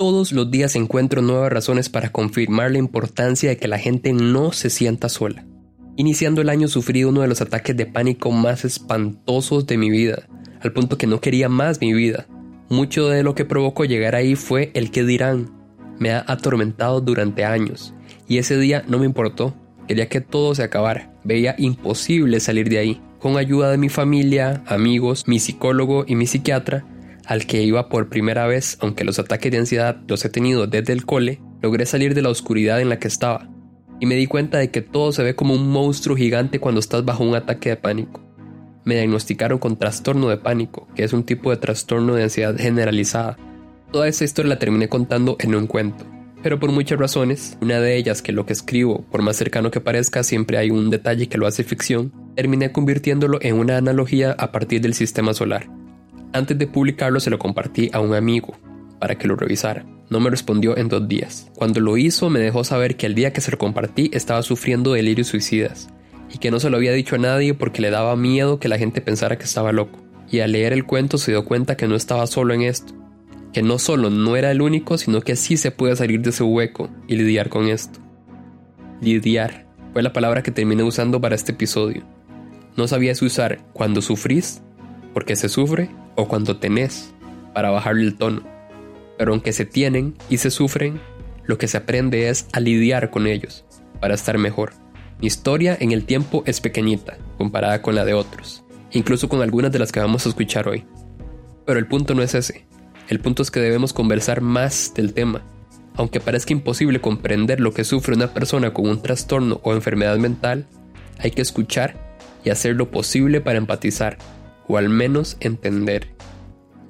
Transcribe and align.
Todos 0.00 0.32
los 0.32 0.50
días 0.50 0.76
encuentro 0.76 1.20
nuevas 1.20 1.52
razones 1.52 1.90
para 1.90 2.08
confirmar 2.08 2.70
la 2.70 2.78
importancia 2.78 3.50
de 3.50 3.58
que 3.58 3.68
la 3.68 3.78
gente 3.78 4.14
no 4.14 4.50
se 4.50 4.70
sienta 4.70 5.10
sola. 5.10 5.44
Iniciando 5.96 6.40
el 6.40 6.48
año 6.48 6.68
sufrí 6.68 7.04
uno 7.04 7.20
de 7.20 7.28
los 7.28 7.42
ataques 7.42 7.76
de 7.76 7.84
pánico 7.84 8.30
más 8.30 8.64
espantosos 8.64 9.66
de 9.66 9.76
mi 9.76 9.90
vida, 9.90 10.22
al 10.62 10.72
punto 10.72 10.96
que 10.96 11.06
no 11.06 11.20
quería 11.20 11.50
más 11.50 11.82
mi 11.82 11.92
vida. 11.92 12.24
Mucho 12.70 13.08
de 13.08 13.22
lo 13.22 13.34
que 13.34 13.44
provocó 13.44 13.84
llegar 13.84 14.14
ahí 14.14 14.36
fue 14.36 14.70
el 14.72 14.90
que 14.90 15.04
dirán. 15.04 15.50
Me 15.98 16.12
ha 16.12 16.24
atormentado 16.26 17.02
durante 17.02 17.44
años, 17.44 17.92
y 18.26 18.38
ese 18.38 18.56
día 18.56 18.82
no 18.88 19.00
me 19.00 19.04
importó. 19.04 19.54
Quería 19.86 20.08
que 20.08 20.22
todo 20.22 20.54
se 20.54 20.62
acabara. 20.62 21.12
Veía 21.24 21.54
imposible 21.58 22.40
salir 22.40 22.70
de 22.70 22.78
ahí. 22.78 23.02
Con 23.18 23.36
ayuda 23.36 23.70
de 23.70 23.76
mi 23.76 23.90
familia, 23.90 24.62
amigos, 24.66 25.28
mi 25.28 25.40
psicólogo 25.40 26.06
y 26.08 26.14
mi 26.14 26.26
psiquiatra, 26.26 26.86
al 27.30 27.46
que 27.46 27.62
iba 27.62 27.88
por 27.88 28.08
primera 28.08 28.48
vez, 28.48 28.76
aunque 28.80 29.04
los 29.04 29.20
ataques 29.20 29.52
de 29.52 29.58
ansiedad 29.58 30.02
los 30.08 30.24
he 30.24 30.30
tenido 30.30 30.66
desde 30.66 30.92
el 30.92 31.06
cole, 31.06 31.40
logré 31.62 31.86
salir 31.86 32.12
de 32.12 32.22
la 32.22 32.28
oscuridad 32.28 32.80
en 32.80 32.88
la 32.88 32.98
que 32.98 33.06
estaba 33.06 33.48
y 34.00 34.06
me 34.06 34.16
di 34.16 34.26
cuenta 34.26 34.58
de 34.58 34.72
que 34.72 34.80
todo 34.80 35.12
se 35.12 35.22
ve 35.22 35.36
como 35.36 35.54
un 35.54 35.68
monstruo 35.68 36.16
gigante 36.16 36.58
cuando 36.58 36.80
estás 36.80 37.04
bajo 37.04 37.22
un 37.22 37.36
ataque 37.36 37.68
de 37.68 37.76
pánico. 37.76 38.20
Me 38.84 38.96
diagnosticaron 38.96 39.60
con 39.60 39.78
trastorno 39.78 40.28
de 40.28 40.38
pánico, 40.38 40.88
que 40.96 41.04
es 41.04 41.12
un 41.12 41.22
tipo 41.22 41.50
de 41.50 41.58
trastorno 41.58 42.14
de 42.14 42.24
ansiedad 42.24 42.56
generalizada. 42.58 43.38
Toda 43.92 44.08
esa 44.08 44.24
historia 44.24 44.48
la 44.48 44.58
terminé 44.58 44.88
contando 44.88 45.36
en 45.38 45.54
un 45.54 45.68
cuento, 45.68 46.04
pero 46.42 46.58
por 46.58 46.72
muchas 46.72 46.98
razones, 46.98 47.56
una 47.60 47.78
de 47.78 47.96
ellas 47.96 48.22
que 48.22 48.32
lo 48.32 48.44
que 48.44 48.54
escribo, 48.54 49.04
por 49.08 49.22
más 49.22 49.36
cercano 49.36 49.70
que 49.70 49.80
parezca, 49.80 50.24
siempre 50.24 50.58
hay 50.58 50.72
un 50.72 50.90
detalle 50.90 51.28
que 51.28 51.38
lo 51.38 51.46
hace 51.46 51.62
ficción, 51.62 52.12
terminé 52.34 52.72
convirtiéndolo 52.72 53.38
en 53.40 53.54
una 53.54 53.76
analogía 53.76 54.32
a 54.32 54.50
partir 54.50 54.80
del 54.80 54.94
sistema 54.94 55.32
solar. 55.32 55.68
Antes 56.32 56.56
de 56.56 56.68
publicarlo 56.68 57.18
se 57.18 57.30
lo 57.30 57.40
compartí 57.40 57.90
a 57.92 57.98
un 57.98 58.14
amigo, 58.14 58.56
para 59.00 59.16
que 59.16 59.26
lo 59.26 59.34
revisara. 59.34 59.84
No 60.10 60.20
me 60.20 60.30
respondió 60.30 60.76
en 60.76 60.88
dos 60.88 61.08
días. 61.08 61.50
Cuando 61.56 61.80
lo 61.80 61.96
hizo 61.96 62.30
me 62.30 62.38
dejó 62.38 62.62
saber 62.62 62.96
que 62.96 63.06
el 63.06 63.16
día 63.16 63.32
que 63.32 63.40
se 63.40 63.50
lo 63.50 63.58
compartí 63.58 64.10
estaba 64.12 64.42
sufriendo 64.42 64.92
delirios 64.92 65.28
suicidas 65.28 65.88
y 66.32 66.38
que 66.38 66.52
no 66.52 66.60
se 66.60 66.70
lo 66.70 66.76
había 66.76 66.92
dicho 66.92 67.16
a 67.16 67.18
nadie 67.18 67.54
porque 67.54 67.82
le 67.82 67.90
daba 67.90 68.14
miedo 68.14 68.60
que 68.60 68.68
la 68.68 68.78
gente 68.78 69.00
pensara 69.00 69.38
que 69.38 69.44
estaba 69.44 69.72
loco. 69.72 69.98
Y 70.30 70.38
al 70.40 70.52
leer 70.52 70.72
el 70.72 70.86
cuento 70.86 71.18
se 71.18 71.32
dio 71.32 71.44
cuenta 71.44 71.76
que 71.76 71.88
no 71.88 71.96
estaba 71.96 72.26
solo 72.28 72.54
en 72.54 72.62
esto, 72.62 72.94
que 73.52 73.62
no 73.62 73.80
solo 73.80 74.10
no 74.10 74.36
era 74.36 74.52
el 74.52 74.62
único, 74.62 74.98
sino 74.98 75.22
que 75.22 75.34
sí 75.34 75.56
se 75.56 75.72
puede 75.72 75.96
salir 75.96 76.20
de 76.20 76.30
ese 76.30 76.44
hueco 76.44 76.88
y 77.08 77.16
lidiar 77.16 77.48
con 77.48 77.66
esto. 77.66 77.98
Lidiar 79.00 79.66
fue 79.92 80.02
la 80.04 80.12
palabra 80.12 80.44
que 80.44 80.52
terminé 80.52 80.84
usando 80.84 81.20
para 81.20 81.34
este 81.34 81.50
episodio. 81.50 82.04
No 82.76 82.86
sabía 82.86 83.14
si 83.16 83.24
usar 83.24 83.58
cuando 83.72 84.00
sufrís, 84.00 84.62
porque 85.12 85.36
se 85.36 85.48
sufre, 85.48 85.90
o 86.16 86.28
cuando 86.28 86.58
tenés, 86.58 87.12
para 87.52 87.70
bajarle 87.70 88.04
el 88.04 88.16
tono 88.16 88.42
pero 89.20 89.32
aunque 89.32 89.52
se 89.52 89.66
tienen 89.66 90.14
y 90.30 90.38
se 90.38 90.50
sufren, 90.50 90.98
lo 91.44 91.58
que 91.58 91.68
se 91.68 91.76
aprende 91.76 92.30
es 92.30 92.46
a 92.54 92.60
lidiar 92.60 93.10
con 93.10 93.26
ellos 93.26 93.66
para 94.00 94.14
estar 94.14 94.38
mejor. 94.38 94.72
Mi 95.20 95.26
historia 95.26 95.76
en 95.78 95.92
el 95.92 96.06
tiempo 96.06 96.42
es 96.46 96.62
pequeñita 96.62 97.18
comparada 97.36 97.82
con 97.82 97.94
la 97.94 98.06
de 98.06 98.14
otros, 98.14 98.64
incluso 98.92 99.28
con 99.28 99.42
algunas 99.42 99.72
de 99.72 99.78
las 99.78 99.92
que 99.92 100.00
vamos 100.00 100.24
a 100.24 100.30
escuchar 100.30 100.68
hoy. 100.68 100.86
Pero 101.66 101.78
el 101.78 101.86
punto 101.86 102.14
no 102.14 102.22
es 102.22 102.34
ese, 102.34 102.64
el 103.10 103.20
punto 103.20 103.42
es 103.42 103.50
que 103.50 103.60
debemos 103.60 103.92
conversar 103.92 104.40
más 104.40 104.94
del 104.94 105.12
tema. 105.12 105.42
Aunque 105.96 106.20
parezca 106.20 106.54
imposible 106.54 107.02
comprender 107.02 107.60
lo 107.60 107.74
que 107.74 107.84
sufre 107.84 108.14
una 108.14 108.32
persona 108.32 108.72
con 108.72 108.88
un 108.88 109.02
trastorno 109.02 109.60
o 109.64 109.74
enfermedad 109.74 110.16
mental, 110.16 110.66
hay 111.18 111.30
que 111.32 111.42
escuchar 111.42 112.16
y 112.42 112.48
hacer 112.48 112.74
lo 112.74 112.90
posible 112.90 113.42
para 113.42 113.58
empatizar, 113.58 114.16
o 114.70 114.76
al 114.76 114.88
menos 114.88 115.36
entender. 115.40 116.14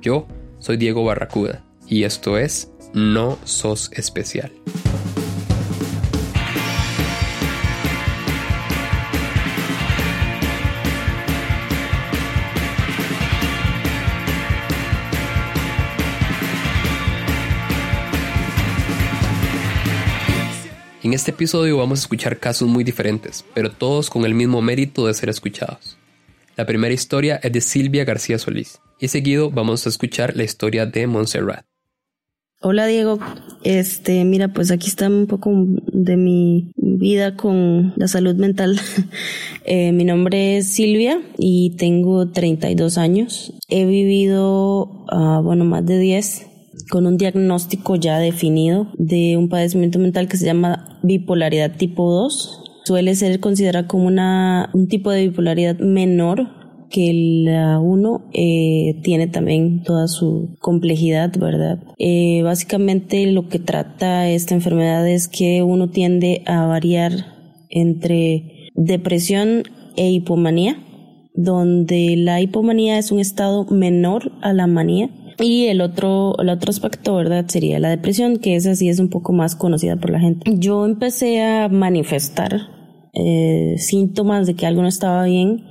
Yo 0.03 0.27
soy 0.59 0.77
Diego 0.77 1.03
Barracuda 1.03 1.65
y 1.87 2.05
esto 2.05 2.37
es 2.37 2.71
No 2.93 3.39
sos 3.45 3.91
especial. 3.93 4.53
En 21.03 21.15
este 21.15 21.31
episodio 21.31 21.79
vamos 21.79 22.01
a 22.01 22.03
escuchar 22.03 22.39
casos 22.39 22.69
muy 22.69 22.85
diferentes, 22.85 23.43
pero 23.55 23.73
todos 23.73 24.11
con 24.11 24.27
el 24.27 24.35
mismo 24.35 24.61
mérito 24.61 25.07
de 25.07 25.15
ser 25.15 25.31
escuchados. 25.31 26.00
La 26.57 26.67
primera 26.67 26.93
historia 26.93 27.37
es 27.43 27.53
de 27.53 27.61
Silvia 27.61 28.05
García 28.05 28.39
Solís 28.39 28.81
y 28.99 29.09
seguido 29.09 29.51
vamos 29.51 29.87
a 29.87 29.89
escuchar 29.89 30.37
la 30.37 30.45
historia 30.45 30.87
de 30.87 31.07
Montserrat. 31.07 31.65
Hola 32.63 32.87
Diego, 32.87 33.19
este, 33.63 34.23
mira, 34.27 34.49
pues 34.49 34.71
aquí 34.71 34.89
está 34.89 35.09
un 35.09 35.27
poco 35.27 35.51
de 35.93 36.19
mi 36.19 36.73
vida 36.77 37.35
con 37.35 37.95
la 37.97 38.09
salud 38.09 38.35
mental. 38.35 38.79
Eh, 39.67 39.93
mi 39.93 40.05
nombre 40.05 40.57
es 40.57 40.73
Silvia 40.73 41.21
y 41.39 41.77
tengo 41.77 42.31
32 42.31 42.99
años. 42.99 43.53
He 43.69 43.85
vivido, 43.85 45.05
uh, 45.13 45.43
bueno, 45.43 45.65
más 45.65 45.85
de 45.87 45.99
10 45.99 46.47
con 46.89 47.07
un 47.07 47.17
diagnóstico 47.19 47.95
ya 47.95 48.19
definido 48.19 48.89
de 48.99 49.37
un 49.37 49.49
padecimiento 49.49 49.99
mental 49.99 50.29
que 50.29 50.39
se 50.39 50.47
llama 50.47 50.99
bipolaridad 51.03 51.77
tipo 51.77 52.11
2. 52.11 52.70
Suele 52.91 53.15
ser 53.15 53.39
considerado 53.39 53.87
como 53.87 54.09
una, 54.09 54.69
un 54.75 54.89
tipo 54.89 55.13
de 55.13 55.29
bipolaridad 55.29 55.79
menor 55.79 56.49
que 56.91 57.45
la 57.45 57.79
1 57.79 58.31
eh, 58.33 59.01
tiene 59.05 59.29
también 59.29 59.85
toda 59.85 60.09
su 60.09 60.57
complejidad, 60.59 61.31
¿verdad? 61.39 61.79
Eh, 61.99 62.43
básicamente 62.43 63.25
lo 63.31 63.47
que 63.49 63.61
trata 63.61 64.29
esta 64.29 64.57
enfermedad 64.57 65.07
es 65.09 65.29
que 65.29 65.63
uno 65.63 65.91
tiende 65.91 66.43
a 66.47 66.67
variar 66.67 67.13
entre 67.69 68.71
depresión 68.75 69.63
e 69.95 70.11
hipomanía, 70.11 70.83
donde 71.35 72.17
la 72.17 72.41
hipomanía 72.41 72.99
es 72.99 73.13
un 73.13 73.21
estado 73.21 73.67
menor 73.67 74.33
a 74.43 74.53
la 74.53 74.67
manía 74.67 75.11
y 75.39 75.67
el 75.67 75.81
otro, 75.81 76.35
el 76.41 76.49
otro 76.49 76.71
aspecto, 76.71 77.15
¿verdad? 77.15 77.45
Sería 77.47 77.79
la 77.79 77.89
depresión, 77.89 78.39
que 78.39 78.57
esa 78.57 78.75
sí 78.75 78.89
es 78.89 78.99
un 78.99 79.11
poco 79.11 79.33
más 79.33 79.55
conocida 79.55 79.95
por 79.95 80.11
la 80.11 80.19
gente. 80.19 80.53
Yo 80.59 80.85
empecé 80.85 81.41
a 81.41 81.69
manifestar 81.69 82.80
eh, 83.13 83.75
síntomas 83.79 84.47
de 84.47 84.55
que 84.55 84.67
algo 84.67 84.83
no 84.83 84.89
estaba 84.89 85.25
bien 85.25 85.65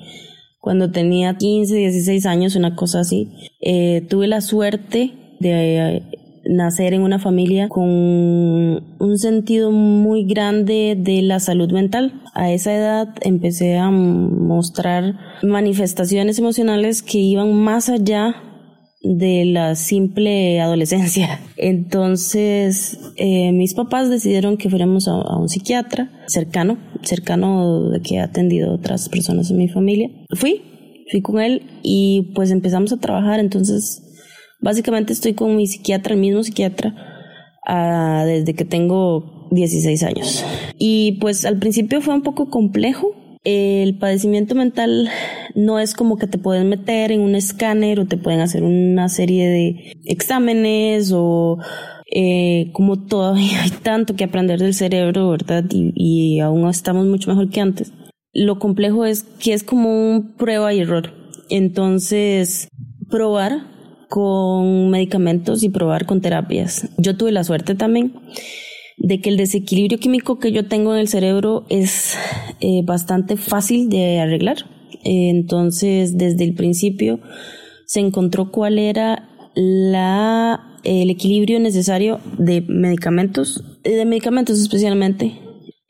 cuando 0.60 0.92
tenía 0.92 1.38
15, 1.38 1.74
16 1.74 2.26
años, 2.26 2.56
una 2.56 2.76
cosa 2.76 3.00
así. 3.00 3.32
Eh, 3.62 4.06
tuve 4.10 4.28
la 4.28 4.42
suerte 4.42 5.14
de 5.40 5.98
eh, 5.98 6.04
nacer 6.46 6.94
en 6.94 7.02
una 7.02 7.20
familia 7.20 7.70
con 7.70 7.84
un 7.86 9.18
sentido 9.18 9.72
muy 9.72 10.26
grande 10.26 10.96
de 10.98 11.22
la 11.22 11.40
salud 11.40 11.72
mental. 11.72 12.22
A 12.34 12.52
esa 12.52 12.76
edad 12.76 13.16
empecé 13.22 13.78
a 13.78 13.90
mostrar 13.90 15.18
manifestaciones 15.44 16.40
emocionales 16.40 17.02
que 17.02 17.20
iban 17.20 17.54
más 17.54 17.90
allá 17.90 18.36
de 19.02 19.46
la 19.46 19.76
simple 19.76 20.60
adolescencia. 20.60 21.40
Entonces, 21.58 23.00
eh, 23.16 23.52
mis 23.52 23.74
papás 23.74 24.10
decidieron 24.10 24.58
que 24.58 24.70
fuéramos 24.70 25.08
a, 25.08 25.38
un 25.38 25.48
psiquiatra 25.48 26.12
cercano, 26.28 26.78
cercano 27.04 27.90
de 27.90 28.02
que 28.02 28.20
ha 28.20 28.26
atendido 28.26 28.74
otras 28.74 29.10
personas 29.10 29.50
en 29.52 29.58
mi 29.58 29.70
familia. 29.70 30.10
Fui, 30.36 30.62
fui 31.10 31.22
con 31.22 31.40
él 31.40 31.64
y 31.82 32.34
pues 32.36 32.52
empezamos 32.52 32.92
a 32.92 32.98
trabajar. 32.98 33.40
Entonces, 33.40 34.04
básicamente 34.60 35.14
estoy 35.14 35.34
con 35.34 35.56
mi 35.56 35.68
psiquiatra, 35.68 36.14
el 36.14 36.20
mismo 36.20 36.44
psiquiatra, 36.44 36.94
uh, 37.68 38.26
desde 38.26 38.54
que 38.54 38.66
tengo 38.66 39.48
16 39.52 40.04
años. 40.04 40.46
Y 40.78 41.14
pues 41.22 41.46
al 41.46 41.58
principio 41.58 42.02
fue 42.02 42.14
un 42.14 42.22
poco 42.22 42.50
complejo 42.50 43.16
el 43.44 43.98
padecimiento 43.98 44.54
mental 44.54 45.10
no 45.56 45.80
es 45.80 45.94
como 45.94 46.18
que 46.18 46.28
te 46.28 46.38
pueden 46.38 46.70
meter 46.70 47.12
en 47.12 47.22
un 47.22 47.36
escáner 47.36 48.00
o 48.00 48.06
te 48.06 48.18
pueden 48.18 48.42
hacer 48.42 48.64
una 48.64 49.08
serie 49.10 49.48
de 49.48 49.94
exámenes 50.06 51.12
o 51.14 51.58
eh, 52.14 52.72
como 52.74 53.06
todavía 53.06 53.64
hay 53.64 53.70
tanto 53.70 54.16
que 54.16 54.26
aprender 54.26 54.60
del 54.60 54.74
cerebro, 54.74 55.30
¿verdad? 55.30 55.64
Y, 55.72 55.94
y, 55.96 56.40
aún 56.40 56.68
estamos 56.68 57.06
mucho 57.06 57.30
mejor 57.30 57.50
que 57.50 57.62
antes. 57.62 57.94
Lo 58.34 58.60
complejo 58.60 59.06
es 59.06 59.24
que 59.24 59.54
es 59.54 59.64
como 59.64 59.90
un 59.90 60.36
prueba 60.36 60.74
y 60.74 60.80
error. 60.80 61.14
Entonces, 61.50 62.68
probar 63.10 63.68
con 64.10 64.90
medicamentos 64.90 65.64
y 65.64 65.70
probar 65.70 66.06
con 66.06 66.22
terapias. 66.22 66.90
Yo 66.98 67.16
tuve 67.16 67.32
la 67.32 67.44
suerte 67.44 67.76
también 67.76 68.14
de 69.00 69.22
que 69.22 69.30
el 69.30 69.38
desequilibrio 69.38 69.98
químico 69.98 70.40
que 70.40 70.52
yo 70.52 70.68
tengo 70.68 70.94
en 70.94 71.00
el 71.00 71.08
cerebro 71.08 71.66
es 71.70 72.16
eh, 72.60 72.82
bastante 72.84 73.38
fácil 73.38 73.90
de 73.90 74.20
arreglar. 74.20 74.58
entonces, 75.04 76.18
desde 76.18 76.44
el 76.44 76.54
principio 76.54 77.20
se 77.86 78.02
encontró 78.02 78.52
cuál 78.52 78.78
era 78.78 79.30
la, 79.56 80.80
el 80.84 81.10
equilibrio 81.10 81.60
necesario 81.60 82.20
de 82.38 82.62
medicamentos, 82.62 83.64
de 83.84 84.06
medicamentos 84.06 84.60
especialmente, 84.60 85.40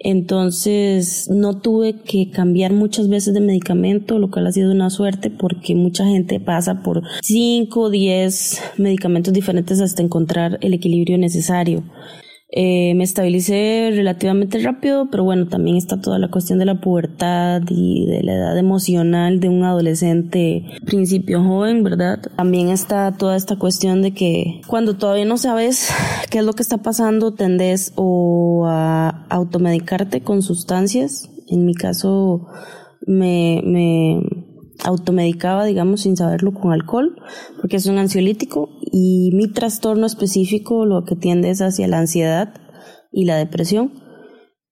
Entonces 0.02 1.28
no 1.30 1.60
tuve 1.60 2.02
que 2.04 2.30
cambiar 2.32 2.72
muchas 2.72 3.10
veces 3.10 3.34
de 3.34 3.42
medicamento, 3.42 4.18
lo 4.18 4.32
cual 4.32 4.48
ha 4.48 4.52
sido 4.54 4.72
una 4.72 4.90
suerte 4.90 5.30
porque 5.30 5.76
mucha 5.76 6.06
gente 6.06 6.40
pasa 6.40 6.84
por 6.84 7.02
5 7.22 7.82
o 7.82 7.90
10 7.90 8.62
medicamentos 8.78 9.34
diferentes 9.34 9.82
hasta 9.82 10.02
encontrar 10.02 10.58
el 10.62 10.74
equilibrio 10.74 11.18
necesario. 11.18 11.84
Eh, 12.52 12.96
me 12.96 13.04
estabilicé 13.04 13.92
relativamente 13.94 14.58
rápido, 14.60 15.08
pero 15.12 15.24
bueno, 15.24 15.48
también 15.48 15.78
está 15.78 16.02
toda 16.02 16.18
la 16.18 16.32
cuestión 16.32 16.58
de 16.58 16.66
la 16.66 16.82
pubertad 16.82 17.62
y 17.70 18.08
de 18.08 18.24
la 18.24 18.34
edad 18.34 18.58
emocional 18.58 19.40
de 19.40 19.50
un 19.50 19.64
adolescente 19.64 20.66
principio 20.84 21.44
joven, 21.44 21.84
¿verdad? 21.84 22.20
También 22.36 22.70
está 22.70 23.16
toda 23.16 23.36
esta 23.36 23.58
cuestión 23.58 24.02
de 24.02 24.16
que 24.16 24.62
cuando 24.66 24.96
todavía 24.96 25.26
no 25.26 25.38
sabes 25.38 25.92
qué 26.32 26.40
es 26.40 26.44
lo 26.44 26.54
que 26.54 26.64
está 26.64 26.80
pasando, 26.80 27.36
tendes 27.36 27.94
o 27.96 28.66
a 28.68 29.28
automedicarte 29.30 30.22
con 30.22 30.42
sustancias. 30.42 31.30
En 31.48 31.66
mi 31.66 31.76
caso, 31.76 32.48
me, 33.06 33.62
me 33.64 34.22
automedicaba, 34.84 35.66
digamos, 35.66 36.02
sin 36.02 36.16
saberlo 36.16 36.54
con 36.54 36.72
alcohol, 36.72 37.16
porque 37.60 37.78
es 37.78 37.86
un 37.86 37.98
ansiolítico 37.98 38.70
y 38.82 39.32
mi 39.34 39.52
trastorno 39.52 40.06
específico 40.06 40.86
lo 40.86 41.04
que 41.04 41.16
tiende 41.16 41.50
es 41.50 41.62
hacia 41.62 41.88
la 41.88 42.00
ansiedad 42.00 42.54
y 43.12 43.26
la 43.26 43.38
depresión. 43.38 43.94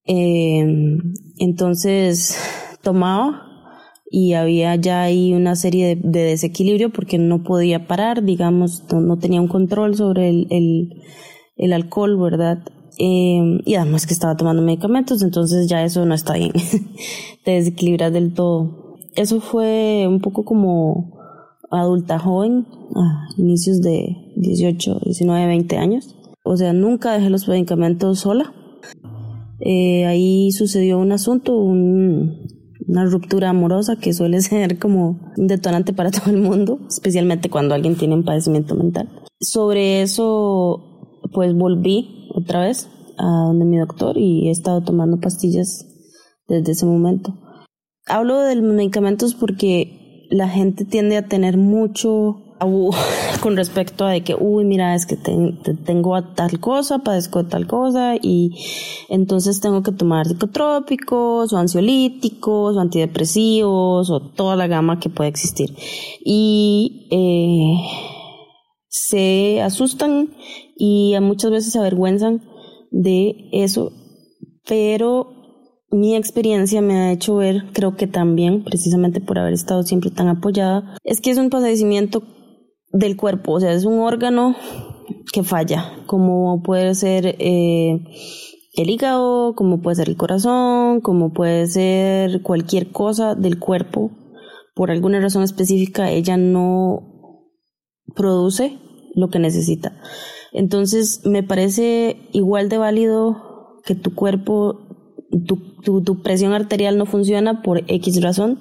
Em, 0.05 1.13
entonces 1.37 2.37
tomaba 2.81 3.43
y 4.09 4.33
había 4.33 4.75
ya 4.75 5.01
ahí 5.01 5.33
una 5.33 5.55
serie 5.57 5.97
de, 6.01 6.19
desequilibrio 6.21 6.91
porque 6.91 7.17
no 7.17 7.43
podía 7.43 7.87
parar, 7.87 8.23
digamos, 8.23 8.83
no, 8.93 9.17
tenía 9.17 9.41
un 9.41 9.49
control 9.49 9.95
sobre 9.95 10.29
el, 10.29 11.73
alcohol, 11.73 12.17
¿verdad? 12.17 12.59
Em, 12.97 13.59
y 13.65 13.75
además 13.75 14.07
que 14.07 14.13
estaba 14.13 14.37
tomando 14.37 14.61
medicamentos, 14.61 15.21
entonces 15.21 15.67
ya 15.67 15.83
eso 15.83 16.05
no 16.05 16.15
está 16.15 16.33
bien, 16.35 16.53
te 17.43 17.51
desequilibras 17.51 18.13
del 18.13 18.33
todo 18.33 18.86
eso 19.17 19.41
fue 19.41 20.05
un 20.07 20.21
poco 20.21 20.45
como 20.45 21.17
adulta 21.71 22.19
joven, 22.19 22.65
a 22.95 23.27
inicios 23.37 23.81
de 23.81 24.15
18, 24.37 25.01
19, 25.03 25.47
20 25.47 25.77
años. 25.77 26.15
O 26.43 26.55
sea, 26.55 26.71
nunca 26.71 27.13
dejé 27.13 27.29
los 27.29 27.47
medicamentos 27.47 28.19
sola. 28.19 28.53
Eh, 29.59 30.05
ahí 30.05 30.51
sucedió 30.51 30.99
un 30.99 31.11
asunto, 31.11 31.57
una 31.57 33.05
ruptura 33.05 33.49
amorosa 33.49 33.97
que 33.97 34.13
suele 34.13 34.39
ser 34.41 34.79
como 34.79 35.19
un 35.35 35.47
detonante 35.47 35.93
para 35.93 36.11
todo 36.11 36.31
el 36.31 36.41
mundo, 36.41 36.79
especialmente 36.87 37.49
cuando 37.49 37.75
alguien 37.75 37.95
tiene 37.95 38.13
un 38.13 38.23
padecimiento 38.23 38.75
mental. 38.75 39.09
Sobre 39.41 40.01
eso, 40.01 41.19
pues 41.33 41.53
volví 41.55 42.29
otra 42.33 42.61
vez 42.61 42.89
a 43.17 43.25
donde 43.47 43.65
mi 43.65 43.77
doctor 43.77 44.17
y 44.17 44.47
he 44.47 44.51
estado 44.51 44.81
tomando 44.81 45.19
pastillas 45.19 45.85
desde 46.47 46.71
ese 46.71 46.85
momento. 46.85 47.33
Hablo 48.07 48.39
de 48.41 48.55
medicamentos 48.61 49.35
porque 49.35 50.27
la 50.29 50.49
gente 50.49 50.85
tiende 50.85 51.17
a 51.17 51.27
tener 51.27 51.57
mucho 51.57 52.43
con 53.41 53.55
respecto 53.55 54.05
a 54.05 54.11
de 54.11 54.23
que, 54.23 54.35
uy, 54.35 54.65
mira, 54.65 54.95
es 54.95 55.05
que 55.05 55.15
tengo 55.15 56.23
tal 56.35 56.59
cosa, 56.59 56.99
padezco 56.99 57.45
tal 57.45 57.67
cosa 57.67 58.15
y 58.15 58.51
entonces 59.09 59.61
tengo 59.61 59.83
que 59.83 59.91
tomar 59.91 60.27
psicotrópicos 60.27 61.53
o 61.53 61.57
ansiolíticos 61.57 62.75
o 62.75 62.79
antidepresivos 62.79 64.09
o 64.09 64.31
toda 64.31 64.55
la 64.55 64.67
gama 64.67 64.99
que 64.99 65.09
puede 65.09 65.29
existir. 65.29 65.75
Y 66.23 67.07
eh, 67.11 67.87
se 68.89 69.61
asustan 69.61 70.33
y 70.75 71.15
muchas 71.21 71.51
veces 71.51 71.73
se 71.73 71.79
avergüenzan 71.79 72.41
de 72.91 73.49
eso, 73.51 73.91
pero 74.67 75.36
mi 75.89 76.15
experiencia 76.15 76.81
me 76.81 76.99
ha 76.99 77.11
hecho 77.11 77.37
ver, 77.37 77.65
creo 77.73 77.95
que 77.95 78.07
también, 78.07 78.63
precisamente 78.63 79.21
por 79.21 79.39
haber 79.39 79.53
estado 79.53 79.83
siempre 79.83 80.11
tan 80.11 80.27
apoyada, 80.27 80.97
es 81.03 81.21
que 81.21 81.31
es 81.31 81.37
un 81.37 81.49
padecimiento 81.49 82.23
del 82.91 83.15
cuerpo, 83.15 83.53
o 83.53 83.59
sea, 83.59 83.73
es 83.73 83.85
un 83.85 83.99
órgano 83.99 84.55
que 85.31 85.43
falla, 85.43 86.03
como 86.05 86.61
puede 86.63 86.95
ser 86.95 87.35
eh, 87.39 88.03
el 88.73 88.89
hígado, 88.89 89.55
como 89.55 89.81
puede 89.81 89.95
ser 89.95 90.09
el 90.09 90.17
corazón, 90.17 91.01
como 91.01 91.33
puede 91.33 91.67
ser 91.67 92.41
cualquier 92.41 92.91
cosa 92.91 93.35
del 93.35 93.59
cuerpo. 93.59 94.11
Por 94.75 94.91
alguna 94.91 95.19
razón 95.19 95.43
específica, 95.43 96.11
ella 96.11 96.37
no 96.37 97.47
produce 98.15 98.77
lo 99.15 99.29
que 99.29 99.39
necesita. 99.39 99.99
Entonces, 100.53 101.21
me 101.25 101.43
parece 101.43 102.29
igual 102.33 102.69
de 102.69 102.77
válido 102.77 103.81
que 103.83 103.95
tu 103.95 104.13
cuerpo 104.13 104.86
tu, 105.45 106.01
tu, 106.01 106.21
presión 106.21 106.53
arterial 106.53 106.97
no 106.97 107.05
funciona 107.05 107.61
por 107.61 107.83
X 107.87 108.21
razón 108.21 108.59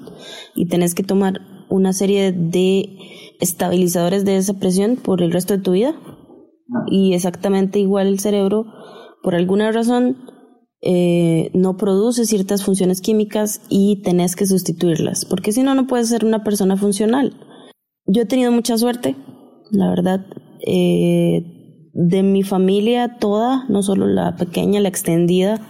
y 0.54 0.66
tenés 0.66 0.94
que 0.94 1.02
tomar 1.02 1.40
una 1.68 1.92
serie 1.92 2.32
de 2.32 2.98
estabilizadores 3.40 4.24
de 4.24 4.36
esa 4.36 4.54
presión 4.54 4.96
por 4.96 5.22
el 5.22 5.32
resto 5.32 5.56
de 5.56 5.62
tu 5.62 5.72
vida. 5.72 5.94
Y 6.88 7.14
exactamente 7.14 7.78
igual 7.78 8.08
el 8.08 8.18
cerebro, 8.18 8.66
por 9.22 9.34
alguna 9.34 9.70
razón, 9.70 10.16
eh, 10.82 11.50
no 11.54 11.76
produce 11.76 12.26
ciertas 12.26 12.62
funciones 12.62 13.00
químicas 13.00 13.62
y 13.68 14.02
tenés 14.02 14.36
que 14.36 14.46
sustituirlas, 14.46 15.24
porque 15.24 15.52
si 15.52 15.62
no, 15.62 15.74
no 15.74 15.86
puedes 15.86 16.08
ser 16.08 16.24
una 16.24 16.44
persona 16.44 16.76
funcional. 16.76 17.34
Yo 18.06 18.22
he 18.22 18.26
tenido 18.26 18.52
mucha 18.52 18.76
suerte, 18.76 19.16
la 19.70 19.88
verdad. 19.88 20.26
Eh, 20.66 21.56
de 21.98 22.22
mi 22.22 22.42
familia 22.42 23.16
toda, 23.18 23.64
no 23.68 23.82
solo 23.82 24.06
la 24.06 24.36
pequeña, 24.36 24.80
la 24.80 24.88
extendida, 24.88 25.66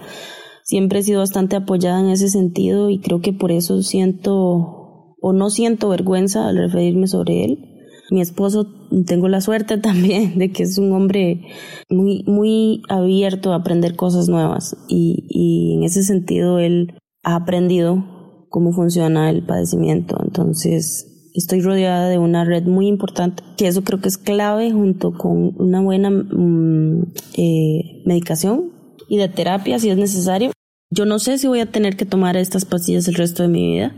siempre 0.66 0.98
he 0.98 1.02
sido 1.02 1.20
bastante 1.20 1.56
apoyada 1.56 2.00
en 2.00 2.10
ese 2.10 2.28
sentido 2.28 2.90
y 2.90 2.98
creo 2.98 3.20
que 3.20 3.32
por 3.32 3.52
eso 3.52 3.82
siento 3.82 5.14
o 5.18 5.32
no 5.32 5.48
siento 5.48 5.88
vergüenza 5.88 6.48
al 6.48 6.56
referirme 6.56 7.06
sobre 7.06 7.44
él. 7.44 7.72
Mi 8.10 8.20
esposo 8.20 8.66
tengo 9.06 9.28
la 9.28 9.40
suerte 9.40 9.78
también 9.78 10.38
de 10.38 10.50
que 10.52 10.64
es 10.64 10.76
un 10.76 10.92
hombre 10.92 11.42
muy, 11.88 12.24
muy 12.26 12.82
abierto 12.88 13.52
a 13.52 13.56
aprender 13.56 13.94
cosas 13.94 14.28
nuevas 14.28 14.76
y, 14.88 15.74
en 15.76 15.84
ese 15.84 16.02
sentido 16.02 16.58
él 16.58 16.98
ha 17.22 17.36
aprendido 17.36 18.04
cómo 18.50 18.72
funciona 18.72 19.30
el 19.30 19.44
padecimiento. 19.44 20.18
Entonces, 20.22 21.30
estoy 21.34 21.60
rodeada 21.60 22.08
de 22.08 22.18
una 22.18 22.44
red 22.44 22.64
muy 22.64 22.88
importante, 22.88 23.44
que 23.56 23.68
eso 23.68 23.84
creo 23.84 24.00
que 24.00 24.08
es 24.08 24.18
clave 24.18 24.72
junto 24.72 25.12
con 25.12 25.54
una 25.58 25.80
buena 25.80 26.10
mm, 26.10 27.12
eh, 27.36 28.02
medicación 28.04 28.75
y 29.08 29.18
de 29.18 29.28
terapia 29.28 29.78
si 29.78 29.90
es 29.90 29.96
necesario. 29.96 30.52
Yo 30.90 31.04
no 31.04 31.18
sé 31.18 31.38
si 31.38 31.48
voy 31.48 31.60
a 31.60 31.66
tener 31.66 31.96
que 31.96 32.06
tomar 32.06 32.36
estas 32.36 32.64
pastillas 32.64 33.08
el 33.08 33.14
resto 33.14 33.42
de 33.42 33.48
mi 33.48 33.74
vida. 33.74 33.94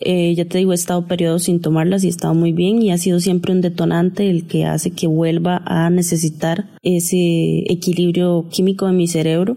Eh, 0.00 0.34
ya 0.34 0.44
te 0.44 0.58
digo, 0.58 0.72
he 0.72 0.74
estado 0.74 1.06
periodos 1.06 1.44
sin 1.44 1.60
tomarlas 1.60 2.04
y 2.04 2.08
he 2.08 2.10
estado 2.10 2.34
muy 2.34 2.52
bien 2.52 2.82
y 2.82 2.90
ha 2.90 2.98
sido 2.98 3.20
siempre 3.20 3.52
un 3.52 3.60
detonante 3.60 4.28
el 4.28 4.46
que 4.46 4.66
hace 4.66 4.90
que 4.90 5.06
vuelva 5.06 5.62
a 5.64 5.88
necesitar 5.88 6.66
ese 6.82 7.64
equilibrio 7.72 8.48
químico 8.50 8.86
de 8.86 8.92
mi 8.92 9.06
cerebro. 9.06 9.56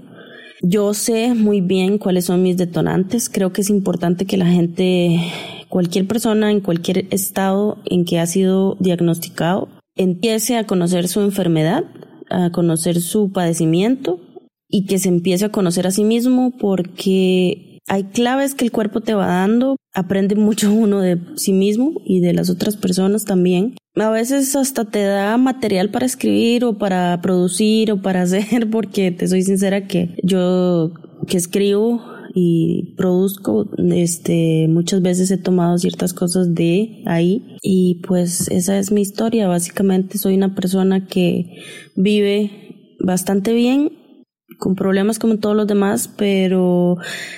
Yo 0.61 0.93
sé 0.93 1.33
muy 1.33 1.61
bien 1.61 1.97
cuáles 1.97 2.25
son 2.25 2.43
mis 2.43 2.57
detonantes. 2.57 3.29
Creo 3.29 3.51
que 3.51 3.61
es 3.61 3.69
importante 3.69 4.25
que 4.25 4.37
la 4.37 4.47
gente, 4.47 5.19
cualquier 5.69 6.05
persona 6.05 6.51
en 6.51 6.59
cualquier 6.59 7.05
estado 7.11 7.77
en 7.85 8.05
que 8.05 8.19
ha 8.19 8.25
sido 8.25 8.75
diagnosticado, 8.79 9.69
empiece 9.95 10.57
a 10.57 10.65
conocer 10.65 11.07
su 11.07 11.21
enfermedad, 11.21 11.85
a 12.29 12.51
conocer 12.51 13.01
su 13.01 13.31
padecimiento 13.31 14.19
y 14.69 14.85
que 14.85 14.99
se 14.99 15.09
empiece 15.09 15.45
a 15.45 15.51
conocer 15.51 15.87
a 15.87 15.91
sí 15.91 16.03
mismo 16.03 16.51
porque 16.57 17.79
hay 17.87 18.03
claves 18.03 18.53
que 18.53 18.63
el 18.63 18.71
cuerpo 18.71 19.01
te 19.01 19.15
va 19.15 19.25
dando, 19.25 19.75
aprende 19.93 20.35
mucho 20.35 20.71
uno 20.73 21.01
de 21.01 21.19
sí 21.35 21.51
mismo 21.51 21.93
y 22.05 22.21
de 22.21 22.33
las 22.33 22.49
otras 22.49 22.77
personas 22.77 23.25
también. 23.25 23.75
A 23.95 24.11
veces 24.11 24.55
hasta 24.55 24.85
te 24.85 25.03
da 25.03 25.35
material 25.37 25.89
para 25.89 26.05
escribir 26.05 26.63
o 26.63 26.77
para 26.77 27.19
producir 27.21 27.91
o 27.91 28.01
para 28.01 28.21
hacer, 28.23 28.69
porque 28.69 29.11
te 29.11 29.27
soy 29.27 29.41
sincera 29.41 29.87
que 29.87 30.15
yo 30.23 30.93
que 31.27 31.37
escribo 31.37 32.01
y 32.33 32.93
produzco, 32.95 33.69
este, 33.77 34.67
muchas 34.69 35.01
veces 35.01 35.31
he 35.31 35.37
tomado 35.37 35.77
ciertas 35.79 36.13
cosas 36.13 36.53
de 36.53 37.01
ahí 37.05 37.57
y 37.61 38.01
pues 38.07 38.47
esa 38.49 38.77
es 38.77 38.91
mi 38.91 39.01
historia. 39.01 39.47
Básicamente 39.47 40.19
soy 40.19 40.35
una 40.35 40.53
persona 40.53 41.07
que 41.07 41.57
vive 41.95 42.95
bastante 42.99 43.53
bien 43.53 43.98
con 44.59 44.75
problemas 44.75 45.17
como 45.17 45.37
todos 45.37 45.55
los 45.55 45.65
demás, 45.65 46.13
pero 46.15 46.97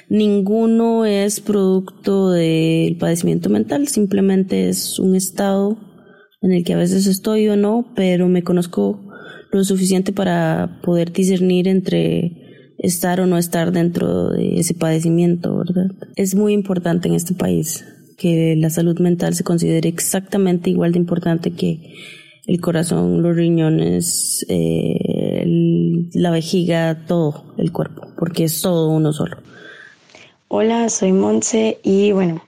ninguno 0.10 1.06
es 1.06 1.40
producto 1.40 2.32
del 2.32 2.98
padecimiento 2.98 3.50
mental, 3.50 3.88
simplemente 3.88 4.68
es 4.68 5.00
un 5.00 5.16
estado 5.16 5.78
en 6.42 6.52
el 6.52 6.64
que 6.64 6.74
a 6.74 6.78
veces 6.78 7.06
estoy 7.06 7.48
o 7.48 7.56
no, 7.56 7.94
pero 7.96 8.28
me 8.28 8.44
conozco 8.44 9.00
lo 9.52 9.64
suficiente 9.64 10.12
para 10.12 10.80
poder 10.84 11.14
discernir 11.14 11.68
entre 11.68 12.74
estar 12.80 13.22
o 13.22 13.28
no 13.28 13.38
estar 13.38 13.72
dentro 13.72 14.32
de 14.32 14.60
ese 14.60 14.74
padecimiento, 14.74 15.56
¿verdad? 15.56 15.92
Es 16.16 16.34
muy 16.34 16.54
importante 16.54 17.08
en 17.08 17.14
este 17.14 17.36
país 17.36 17.86
que 18.18 18.56
la 18.56 18.72
salud 18.72 19.00
mental 19.00 19.36
se 19.36 19.44
considere 19.44 19.88
exactamente 19.90 20.72
igual 20.72 20.92
de 20.92 21.00
importante 21.00 21.52
que 21.52 21.94
el 22.48 22.60
corazón, 22.60 23.22
los 23.22 23.36
riñones, 23.36 24.46
eh, 24.50 24.98
la 25.46 26.32
vejiga, 26.32 27.06
todo 27.08 27.46
el 27.58 27.72
cuerpo. 27.72 28.08
porque 28.18 28.44
es 28.44 28.62
todo 28.62 28.90
uno 28.90 29.14
solo. 29.14 29.38
Hola, 30.48 30.90
soy 30.90 31.12
Montse 31.12 31.80
y 31.82 32.12
bueno, 32.12 32.44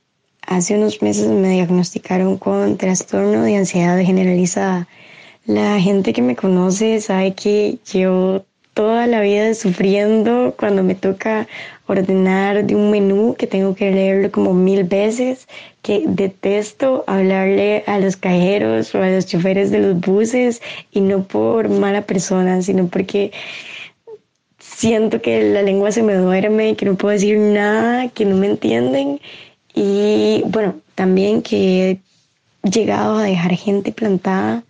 hace 0.45 0.77
unos 0.77 1.01
meses 1.01 1.29
me 1.29 1.49
diagnosticaron 1.49 2.37
con 2.37 2.77
trastorno 2.77 3.43
de 3.43 3.55
ansiedad 3.55 3.97
generalizada. 3.99 4.87
La 5.45 5.79
gente 5.79 6.13
que 6.13 6.21
me 6.21 6.35
conoce 6.35 7.01
sabe 7.01 7.33
que 7.33 7.79
yo 7.91 8.45
toda 8.73 9.07
la 9.07 9.21
vida 9.21 9.53
sufriendo 9.53 10.55
cuando 10.57 10.83
me 10.83 10.95
toca 10.95 11.47
ordenar 11.87 12.65
de 12.65 12.75
un 12.75 12.91
menú 12.91 13.35
que 13.37 13.47
tengo 13.47 13.75
que 13.75 13.91
leerlo 13.91 14.31
como 14.31 14.53
mil 14.53 14.83
veces, 14.83 15.47
que 15.81 16.03
detesto 16.07 17.03
hablarle 17.07 17.83
a 17.87 17.99
los 17.99 18.15
cajeros 18.15 18.95
o 18.95 19.01
a 19.01 19.09
los 19.09 19.25
choferes 19.25 19.69
de 19.71 19.79
los 19.79 19.99
buses 19.99 20.61
y 20.91 21.01
no 21.01 21.23
por 21.23 21.69
mala 21.69 22.03
persona, 22.03 22.61
sino 22.61 22.87
porque 22.87 23.31
siento 24.59 25.21
que 25.21 25.43
la 25.43 25.61
lengua 25.61 25.91
se 25.91 26.03
me 26.03 26.13
duerme, 26.15 26.75
que 26.75 26.85
no 26.85 26.95
puedo 26.95 27.13
decir 27.13 27.37
nada, 27.37 28.09
que 28.09 28.25
no 28.25 28.37
me 28.37 28.47
entienden 28.47 29.19
y 29.75 30.43
bueno, 30.45 30.75
también 30.95 31.41
que 31.41 31.99
he 32.63 32.69
llegado 32.69 33.17
a 33.17 33.23
dejar 33.23 33.55
gente 33.55 33.91
plantada 33.91 34.63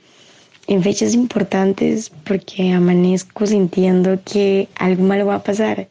en 0.67 0.81
fechas 0.81 1.13
importantes 1.13 2.11
porque 2.23 2.71
amanezco 2.71 3.45
sintiendo 3.45 4.19
que 4.23 4.69
algo 4.75 5.03
malo 5.03 5.25
va 5.27 5.35
a 5.35 5.43
pasar. 5.43 5.87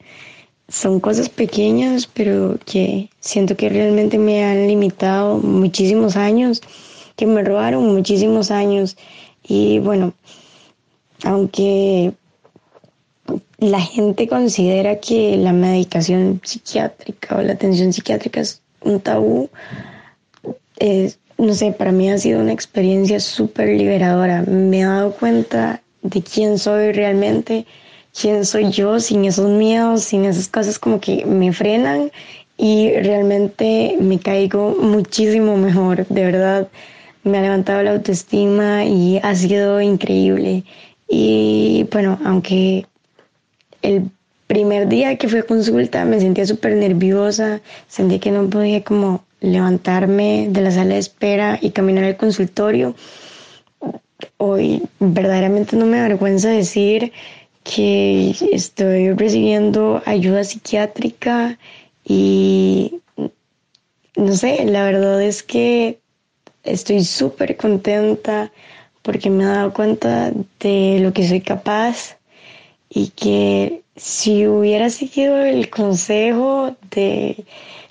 Son 0.72 1.00
cosas 1.00 1.28
pequeñas, 1.28 2.06
pero 2.06 2.58
que 2.64 3.10
siento 3.20 3.56
que 3.56 3.68
realmente 3.68 4.16
me 4.16 4.42
han 4.42 4.66
limitado 4.66 5.36
muchísimos 5.36 6.16
años, 6.16 6.62
que 7.14 7.26
me 7.26 7.44
robaron 7.44 7.94
muchísimos 7.94 8.50
años. 8.50 8.96
Y 9.42 9.80
bueno, 9.80 10.14
aunque 11.24 12.14
la 13.58 13.80
gente 13.80 14.26
considera 14.26 14.98
que 14.98 15.36
la 15.36 15.52
medicación 15.52 16.40
psiquiátrica 16.42 17.36
o 17.36 17.42
la 17.42 17.52
atención 17.52 17.92
psiquiátrica 17.92 18.40
es 18.40 18.62
un 18.80 18.98
tabú, 18.98 19.50
es 20.78 21.18
no 21.38 21.54
sé, 21.54 21.72
para 21.72 21.92
mí 21.92 22.08
ha 22.08 22.18
sido 22.18 22.40
una 22.40 22.52
experiencia 22.52 23.18
súper 23.18 23.68
liberadora. 23.68 24.42
Me 24.42 24.80
he 24.80 24.84
dado 24.84 25.12
cuenta 25.12 25.82
de 26.02 26.22
quién 26.22 26.56
soy 26.58 26.92
realmente, 26.92 27.66
quién 28.18 28.44
soy 28.44 28.70
yo, 28.70 29.00
sin 29.00 29.24
esos 29.24 29.50
miedos, 29.50 30.02
sin 30.02 30.24
esas 30.24 30.48
cosas 30.48 30.78
como 30.78 31.00
que 31.00 31.24
me 31.24 31.52
frenan 31.52 32.10
y 32.56 32.92
realmente 32.92 33.96
me 34.00 34.18
caigo 34.18 34.76
muchísimo 34.80 35.56
mejor, 35.56 36.06
de 36.06 36.24
verdad. 36.24 36.68
Me 37.24 37.38
ha 37.38 37.42
levantado 37.42 37.82
la 37.82 37.92
autoestima 37.92 38.84
y 38.84 39.18
ha 39.22 39.34
sido 39.34 39.80
increíble. 39.80 40.64
Y 41.08 41.86
bueno, 41.92 42.18
aunque 42.24 42.86
el 43.82 44.10
primer 44.46 44.88
día 44.88 45.16
que 45.16 45.28
fui 45.28 45.38
a 45.38 45.44
consulta 45.44 46.04
me 46.04 46.20
sentía 46.20 46.46
súper 46.46 46.74
nerviosa, 46.76 47.60
sentí 47.88 48.18
que 48.18 48.30
no 48.30 48.48
podía 48.48 48.82
como 48.82 49.24
levantarme 49.40 50.48
de 50.50 50.60
la 50.60 50.70
sala 50.70 50.94
de 50.94 51.00
espera 51.00 51.58
y 51.60 51.70
caminar 51.70 52.04
al 52.04 52.16
consultorio. 52.16 52.94
Hoy 54.36 54.82
verdaderamente 55.00 55.76
no 55.76 55.86
me 55.86 56.00
avergüenza 56.00 56.48
decir 56.48 57.12
que 57.64 58.34
estoy 58.52 59.12
recibiendo 59.12 60.02
ayuda 60.06 60.44
psiquiátrica 60.44 61.58
y 62.04 63.00
no 64.16 64.34
sé, 64.34 64.64
la 64.64 64.84
verdad 64.84 65.22
es 65.22 65.42
que 65.42 66.00
estoy 66.64 67.04
súper 67.04 67.56
contenta 67.56 68.52
porque 69.02 69.30
me 69.30 69.44
he 69.44 69.46
dado 69.46 69.72
cuenta 69.72 70.32
de 70.60 70.98
lo 71.00 71.12
que 71.12 71.26
soy 71.26 71.40
capaz 71.40 72.18
y 72.88 73.08
que 73.08 73.82
si 73.96 74.46
hubiera 74.46 74.90
seguido 74.90 75.42
el 75.44 75.70
consejo 75.70 76.76
de 76.90 77.44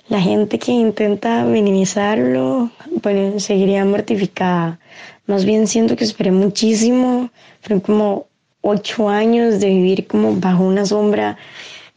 la 0.08 0.20
gente 0.20 0.58
que 0.58 0.72
intenta 0.72 1.44
minimizarlo, 1.44 2.70
bueno, 3.02 3.38
seguiría 3.40 3.84
mortificada. 3.84 4.78
Más 5.26 5.44
bien 5.44 5.66
siento 5.66 5.96
que 5.96 6.04
esperé 6.04 6.30
muchísimo, 6.30 7.30
fueron 7.60 7.80
como 7.80 8.26
ocho 8.62 9.08
años 9.08 9.60
de 9.60 9.68
vivir 9.68 10.06
como 10.06 10.34
bajo 10.36 10.64
una 10.64 10.86
sombra 10.86 11.36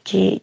que, 0.04 0.42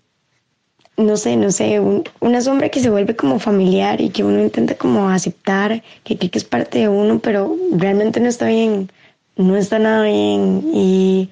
no 0.96 1.16
sé, 1.16 1.36
no 1.36 1.50
sé, 1.50 1.80
una 2.20 2.40
sombra 2.40 2.68
que 2.68 2.80
se 2.80 2.90
vuelve 2.90 3.14
como 3.16 3.38
familiar 3.38 4.00
y 4.00 4.10
que 4.10 4.24
uno 4.24 4.40
intenta 4.40 4.74
como 4.76 5.08
aceptar, 5.08 5.82
que 6.04 6.16
cree 6.16 6.30
que 6.30 6.38
es 6.38 6.44
parte 6.44 6.78
de 6.78 6.88
uno, 6.88 7.18
pero 7.18 7.56
realmente 7.72 8.20
no 8.20 8.28
está 8.28 8.46
bien, 8.46 8.90
no 9.36 9.56
está 9.56 9.78
nada 9.78 10.04
bien 10.04 10.70
y 10.72 11.30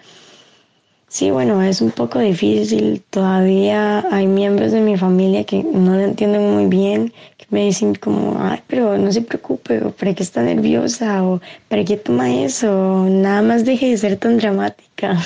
Sí, 1.10 1.32
bueno, 1.32 1.60
es 1.60 1.80
un 1.80 1.90
poco 1.90 2.20
difícil. 2.20 3.02
Todavía 3.10 4.06
hay 4.12 4.28
miembros 4.28 4.70
de 4.70 4.80
mi 4.80 4.96
familia 4.96 5.42
que 5.44 5.64
no 5.64 5.94
lo 5.94 6.00
entienden 6.02 6.54
muy 6.54 6.66
bien, 6.66 7.12
me 7.50 7.64
dicen 7.64 7.94
como, 7.94 8.36
ay, 8.40 8.60
pero 8.66 8.96
no 8.96 9.12
se 9.12 9.22
preocupe, 9.22 9.82
o 9.84 9.90
para 9.90 10.14
qué 10.14 10.22
está 10.22 10.42
nerviosa, 10.42 11.22
o 11.24 11.40
para 11.68 11.84
qué 11.84 11.96
toma 11.96 12.32
eso, 12.32 13.06
nada 13.08 13.42
más 13.42 13.64
deje 13.64 13.90
de 13.90 13.98
ser 13.98 14.16
tan 14.16 14.38
dramática. 14.38 15.18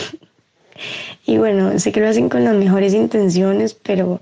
y 1.27 1.39
bueno, 1.39 1.79
sé 1.79 1.93
que 1.93 2.01
lo 2.01 2.09
hacen 2.09 2.29
con 2.29 2.45
las 2.45 2.55
mejores 2.55 2.95
intenciones, 2.95 3.75
pero 3.75 4.21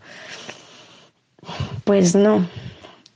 pues 1.85 2.14
no. 2.14 2.47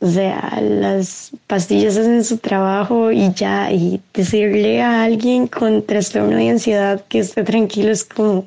O 0.01 0.09
sea, 0.09 0.61
las 0.61 1.33
pastillas 1.47 1.97
hacen 1.97 2.23
su 2.23 2.37
trabajo 2.39 3.11
y 3.11 3.33
ya, 3.33 3.73
y 3.73 4.01
decirle 4.13 4.83
a 4.83 5.05
alguien 5.05 5.49
con 5.49 5.83
trastorno 5.85 6.37
de 6.37 6.51
ansiedad 6.51 7.03
que 7.09 7.21
esté 7.21 7.45
tranquilo 7.45 7.91
es 7.91 8.05
como, 8.05 8.45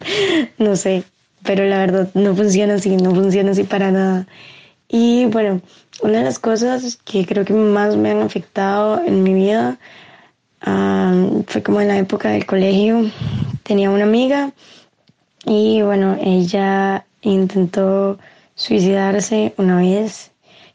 no 0.58 0.74
sé, 0.74 1.04
pero 1.44 1.64
la 1.66 1.78
verdad 1.78 2.08
no 2.14 2.34
funciona 2.34 2.74
así, 2.74 2.96
no 2.96 3.14
funciona 3.14 3.52
así 3.52 3.64
para 3.64 3.90
nada. 3.90 4.26
Y 4.88 5.26
bueno, 5.26 5.60
una 6.02 6.18
de 6.18 6.24
las 6.24 6.38
cosas 6.38 6.98
que 7.04 7.26
creo 7.26 7.44
que 7.44 7.54
más 7.54 7.96
me 7.96 8.10
han 8.10 8.22
afectado 8.22 9.02
en 9.04 9.22
mi 9.22 9.34
vida 9.34 9.78
fue 11.46 11.62
como 11.62 11.80
en 11.80 11.88
la 11.88 11.98
época 11.98 12.30
del 12.30 12.46
colegio. 12.46 13.10
Tenía 13.62 13.90
una 13.90 14.04
amiga 14.04 14.52
y 15.44 15.82
bueno, 15.82 16.16
ella 16.20 17.04
intentó 17.22 18.18
suicidarse 18.54 19.54
una 19.56 19.76
vez 19.78 20.32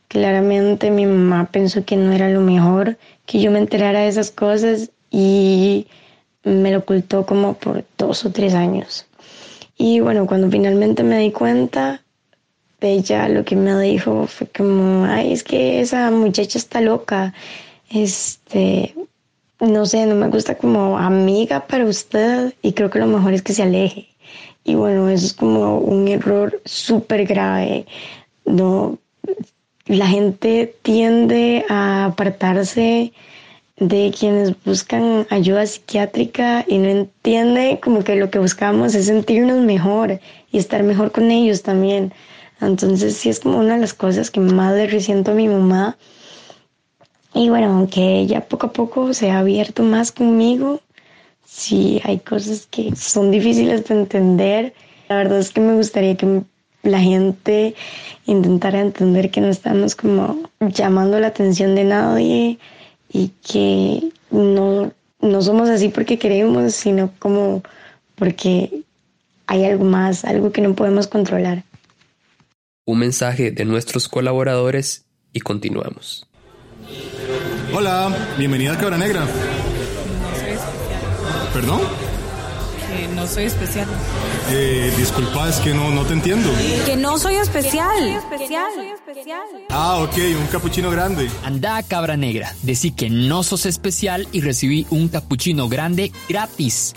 Claramente 0.09 0.89
mi 0.89 1.05
mamá 1.05 1.49
pensó 1.51 1.85
que 1.85 1.95
no 1.95 2.11
era 2.11 2.29
lo 2.29 2.41
mejor 2.41 2.97
que 3.27 3.39
yo 3.39 3.51
me 3.51 3.59
enterara 3.59 3.99
de 3.99 4.07
esas 4.07 4.31
cosas 4.31 4.89
y 5.11 5.85
me 6.43 6.71
lo 6.71 6.79
ocultó 6.79 7.27
como 7.27 7.53
por 7.53 7.85
dos 7.95 8.25
o 8.25 8.31
tres 8.31 8.55
años. 8.55 9.05
Y 9.77 9.99
bueno, 9.99 10.25
cuando 10.25 10.49
finalmente 10.49 11.03
me 11.03 11.19
di 11.19 11.31
cuenta, 11.31 12.01
ella 12.81 13.29
lo 13.29 13.43
que 13.45 13.55
me 13.55 13.77
dijo 13.79 14.27
fue 14.27 14.48
como, 14.48 15.05
ay, 15.05 15.33
es 15.33 15.43
que 15.43 15.81
esa 15.81 16.12
muchacha 16.12 16.57
está 16.57 16.81
loca. 16.81 17.33
Este, 17.89 18.95
no 19.59 19.86
sé, 19.86 20.05
no 20.05 20.15
me 20.15 20.29
gusta 20.29 20.55
como 20.55 20.98
amiga 20.98 21.67
para 21.67 21.86
usted 21.86 22.53
y 22.62 22.74
creo 22.74 22.89
que 22.89 23.00
lo 23.00 23.07
mejor 23.07 23.33
es 23.33 23.41
que 23.41 23.53
se 23.53 23.63
aleje. 23.63 24.07
Y 24.63 24.75
bueno, 24.75 25.09
eso 25.09 25.25
es 25.25 25.33
como 25.33 25.79
un 25.79 26.07
error 26.07 26.62
súper 26.65 27.25
grave. 27.25 27.86
No, 28.45 28.98
la 29.86 30.07
gente 30.07 30.75
tiende 30.83 31.65
a 31.69 32.05
apartarse 32.05 33.12
de 33.77 34.13
quienes 34.17 34.53
buscan 34.63 35.25
ayuda 35.29 35.65
psiquiátrica 35.65 36.65
y 36.67 36.77
no 36.77 36.89
entiende 36.89 37.79
como 37.81 38.03
que 38.03 38.15
lo 38.15 38.29
que 38.29 38.39
buscamos 38.39 38.93
es 38.93 39.05
sentirnos 39.05 39.59
mejor 39.59 40.19
y 40.51 40.57
estar 40.57 40.83
mejor 40.83 41.12
con 41.12 41.31
ellos 41.31 41.63
también. 41.63 42.13
Entonces 42.61 43.15
sí 43.15 43.29
es 43.29 43.39
como 43.39 43.59
una 43.59 43.75
de 43.75 43.81
las 43.81 43.93
cosas 43.93 44.31
que 44.31 44.39
más 44.39 44.73
le 44.75 44.87
resiento 44.87 45.31
a 45.31 45.35
mi 45.35 45.47
mamá. 45.47 45.97
Y 47.33 47.49
bueno, 47.49 47.67
aunque 47.67 48.19
ella 48.19 48.47
poco 48.47 48.67
a 48.67 48.73
poco 48.73 49.13
se 49.13 49.31
ha 49.31 49.39
abierto 49.39 49.83
más 49.83 50.11
conmigo, 50.11 50.81
sí 51.45 52.01
hay 52.03 52.19
cosas 52.19 52.67
que 52.69 52.95
son 52.95 53.31
difíciles 53.31 53.87
de 53.87 53.95
entender. 53.95 54.73
La 55.07 55.17
verdad 55.17 55.39
es 55.39 55.51
que 55.51 55.61
me 55.61 55.75
gustaría 55.75 56.15
que 56.17 56.43
la 56.83 56.99
gente 56.99 57.75
intentar 58.25 58.75
entender 58.75 59.31
que 59.31 59.41
no 59.41 59.47
estamos 59.47 59.95
como 59.95 60.39
llamando 60.59 61.19
la 61.19 61.27
atención 61.27 61.75
de 61.75 61.83
nadie 61.83 62.59
y 63.11 63.29
que 63.41 64.09
no, 64.31 64.91
no 65.21 65.41
somos 65.41 65.69
así 65.69 65.89
porque 65.89 66.17
queremos, 66.19 66.73
sino 66.73 67.11
como 67.19 67.63
porque 68.15 68.83
hay 69.47 69.65
algo 69.65 69.85
más, 69.85 70.25
algo 70.25 70.51
que 70.51 70.61
no 70.61 70.75
podemos 70.75 71.07
controlar. 71.07 71.63
Un 72.89 72.98
mensaje 72.98 73.51
de 73.51 73.65
nuestros 73.65 74.10
colaboradores 74.10 75.05
y 75.31 75.41
continuamos. 75.41 76.27
Hola, 77.72 78.12
bienvenida 78.36 78.74
a 78.74 78.77
Cabra 78.79 78.98
Negra. 78.98 79.27
¿Perdón? 81.53 81.81
no 83.15 83.27
soy 83.27 83.43
especial. 83.43 83.88
Eh, 84.50 84.91
disculpa, 84.98 85.50
es 85.50 85.58
que 85.58 85.72
no, 85.72 85.91
no 85.91 86.03
te 86.03 86.13
entiendo. 86.13 86.50
Que 86.88 86.96
no 86.96 87.19
soy 87.19 87.36
especial. 87.36 88.24
Ah, 89.69 89.98
ok, 89.98 90.17
un 90.39 90.48
capuchino 90.48 90.89
grande. 90.89 91.29
Anda, 91.43 91.84
cabra 91.84 92.17
negra. 92.17 92.55
Decí 92.63 92.89
que 92.89 93.12
no 93.12 93.43
sos 93.43 93.67
especial 93.67 94.27
y 94.31 94.41
recibí 94.41 94.88
un 94.89 95.10
capuchino 95.10 95.69
grande 95.69 96.12
gratis. 96.27 96.96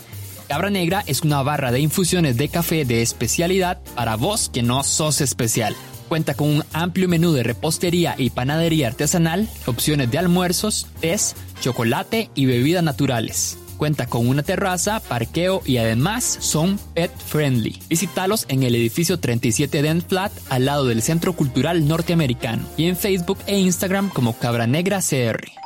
Cabra 0.53 0.69
Negra 0.69 1.03
es 1.07 1.23
una 1.23 1.41
barra 1.41 1.71
de 1.71 1.79
infusiones 1.79 2.37
de 2.37 2.47
café 2.47 2.85
de 2.85 3.01
especialidad 3.01 3.81
para 3.95 4.17
vos 4.17 4.51
que 4.53 4.61
no 4.61 4.83
sos 4.83 5.19
especial. 5.19 5.75
Cuenta 6.07 6.35
con 6.35 6.47
un 6.47 6.63
amplio 6.73 7.09
menú 7.09 7.31
de 7.33 7.41
repostería 7.41 8.13
y 8.19 8.29
panadería 8.29 8.85
artesanal, 8.85 9.49
opciones 9.65 10.11
de 10.11 10.19
almuerzos, 10.19 10.85
tés, 10.99 11.35
chocolate 11.59 12.29
y 12.35 12.45
bebidas 12.45 12.83
naturales. 12.83 13.57
Cuenta 13.77 14.05
con 14.05 14.27
una 14.27 14.43
terraza, 14.43 14.99
parqueo 14.99 15.63
y 15.65 15.77
además 15.77 16.23
son 16.23 16.77
pet 16.93 17.11
friendly. 17.17 17.79
Visítalos 17.89 18.45
en 18.47 18.61
el 18.61 18.75
edificio 18.75 19.17
37 19.17 19.81
Dent 19.81 20.07
Flat 20.07 20.31
al 20.51 20.65
lado 20.65 20.85
del 20.85 21.01
Centro 21.01 21.33
Cultural 21.33 21.87
Norteamericano 21.87 22.67
y 22.77 22.89
en 22.89 22.95
Facebook 22.95 23.39
e 23.47 23.57
Instagram 23.57 24.11
como 24.11 24.37
Cabra 24.37 24.67
Negra 24.67 24.99
CR. 24.99 25.62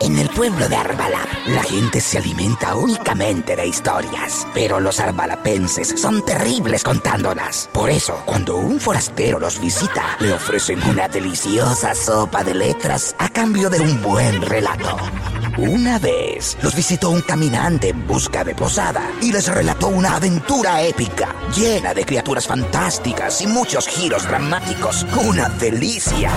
En 0.00 0.18
el 0.18 0.28
pueblo 0.30 0.68
de 0.68 0.76
Arbalap, 0.76 1.28
la 1.46 1.62
gente 1.62 2.00
se 2.00 2.18
alimenta 2.18 2.74
únicamente 2.74 3.54
de 3.54 3.66
historias, 3.66 4.46
pero 4.52 4.80
los 4.80 4.98
arbalapenses 4.98 5.94
son 5.96 6.24
terribles 6.24 6.82
contándolas. 6.82 7.68
Por 7.72 7.90
eso, 7.90 8.20
cuando 8.26 8.56
un 8.56 8.80
forastero 8.80 9.38
los 9.38 9.60
visita, 9.60 10.16
le 10.20 10.32
ofrecen 10.32 10.82
una 10.82 11.08
deliciosa 11.08 11.94
sopa 11.94 12.42
de 12.42 12.54
letras 12.54 13.14
a 13.18 13.28
cambio 13.28 13.70
de 13.70 13.80
un 13.80 14.02
buen 14.02 14.42
relato. 14.42 14.96
Una 15.56 16.00
vez 16.00 16.58
los 16.62 16.74
visitó 16.74 17.10
un 17.10 17.20
caminante 17.20 17.90
en 17.90 18.06
busca 18.06 18.42
de 18.42 18.54
posada 18.54 19.08
y 19.22 19.30
les 19.30 19.46
relató 19.46 19.86
una 19.86 20.16
aventura 20.16 20.82
épica, 20.82 21.34
llena 21.54 21.94
de 21.94 22.04
criaturas 22.04 22.46
fantásticas 22.48 23.40
y 23.40 23.46
muchos 23.46 23.86
giros 23.86 24.26
dramáticos. 24.26 25.06
Una 25.24 25.48
delicia. 25.48 26.32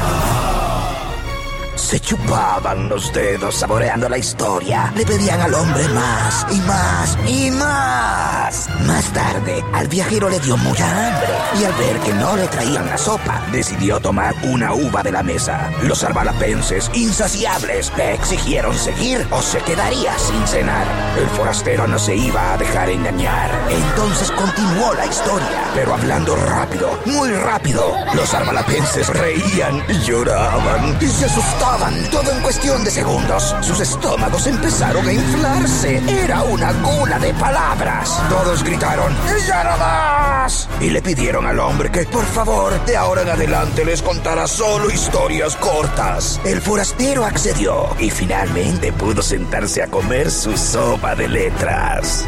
Se 1.77 1.99
chupaban 1.99 2.89
los 2.89 3.13
dedos 3.13 3.53
saboreando 3.53 4.09
la 4.09 4.17
historia. 4.17 4.91
Le 4.95 5.05
pedían 5.05 5.39
al 5.39 5.53
hombre 5.53 5.87
más 5.89 6.45
y 6.49 6.59
más 6.61 7.17
y 7.27 7.51
más. 7.51 8.67
Más 8.87 9.13
tarde, 9.13 9.63
al 9.73 9.87
viajero 9.87 10.27
le 10.27 10.39
dio 10.39 10.57
mucha 10.57 10.85
hambre 10.89 11.29
y 11.61 11.65
al 11.65 11.73
ver 11.73 11.99
que 11.99 12.13
no 12.13 12.35
le 12.35 12.47
traían 12.47 12.87
la 12.87 12.97
sopa, 12.97 13.43
decidió 13.51 13.99
tomar 13.99 14.33
una 14.43 14.73
uva 14.73 15.03
de 15.03 15.11
la 15.11 15.21
mesa. 15.21 15.71
Los 15.83 16.03
arbalapenses, 16.03 16.89
insaciables, 16.95 17.91
le 17.95 18.15
exigieron 18.15 18.75
seguir 18.75 19.25
o 19.29 19.41
se 19.41 19.59
quedaría 19.59 20.17
sin 20.17 20.47
cenar. 20.47 20.87
El 21.17 21.27
forastero 21.29 21.87
no 21.87 21.99
se 21.99 22.15
iba 22.15 22.53
a 22.53 22.57
dejar 22.57 22.89
engañar. 22.89 23.51
Entonces 23.69 24.31
continuó 24.31 24.95
la 24.95 25.05
historia, 25.05 25.71
pero 25.75 25.93
hablando 25.93 26.35
rápido, 26.35 26.99
muy 27.05 27.29
rápido. 27.29 27.93
Los 28.15 28.33
arbalapenses 28.33 29.07
reían 29.09 29.83
y 29.87 29.99
lloraban 29.99 30.97
y 30.99 31.07
se 31.07 31.25
asustaban 31.25 31.66
todo 32.11 32.31
en 32.31 32.41
cuestión 32.41 32.83
de 32.83 32.91
segundos. 32.91 33.55
Sus 33.61 33.79
estómagos 33.81 34.47
empezaron 34.47 35.05
a 35.07 35.11
inflarse. 35.11 36.01
Era 36.23 36.43
una 36.43 36.71
gula 36.71 37.19
de 37.19 37.33
palabras. 37.33 38.21
Todos 38.29 38.63
gritaron, 38.63 39.13
¡Y 39.13 39.47
ya 39.47 39.63
no 39.63 39.77
más! 39.77 40.69
Y 40.79 40.89
le 40.89 41.01
pidieron 41.01 41.45
al 41.45 41.59
hombre 41.59 41.91
que, 41.91 42.05
por 42.05 42.25
favor, 42.25 42.73
de 42.85 42.95
ahora 42.95 43.23
en 43.23 43.29
adelante 43.29 43.83
les 43.83 44.01
contara 44.01 44.47
solo 44.47 44.89
historias 44.89 45.55
cortas. 45.57 46.39
El 46.45 46.61
forastero 46.61 47.25
accedió 47.25 47.89
y 47.99 48.09
finalmente 48.09 48.93
pudo 48.93 49.21
sentarse 49.21 49.83
a 49.83 49.87
comer 49.87 50.31
su 50.31 50.55
sopa 50.57 51.15
de 51.15 51.27
letras. 51.27 52.25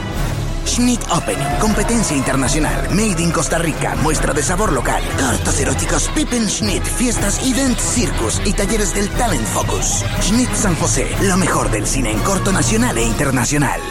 Schnitt 0.80 1.02
Opening, 1.12 1.60
competencia 1.60 2.16
internacional, 2.16 2.90
made 2.96 3.22
in 3.22 3.32
Costa 3.32 3.58
Rica, 3.58 3.98
muestra 4.02 4.34
de 4.34 4.42
sabor 4.42 4.72
local, 4.72 5.04
cartas 5.18 5.60
eróticos, 5.60 6.10
Pippen 6.16 6.48
Schnitt, 6.48 6.84
fiestas, 6.84 7.38
event, 7.46 7.78
circus 7.78 8.42
y 8.46 8.54
talleres 8.54 8.96
del 8.96 9.10
Talent 9.10 9.44
Focus. 9.44 10.06
Schnitt 10.22 10.50
San 10.54 10.76
José, 10.76 11.06
lo 11.28 11.36
mejor 11.36 11.70
del 11.70 11.86
cine 11.86 12.12
en 12.12 12.20
corto 12.20 12.54
nacional 12.54 12.98
e 12.98 13.04
internacional. 13.04 13.82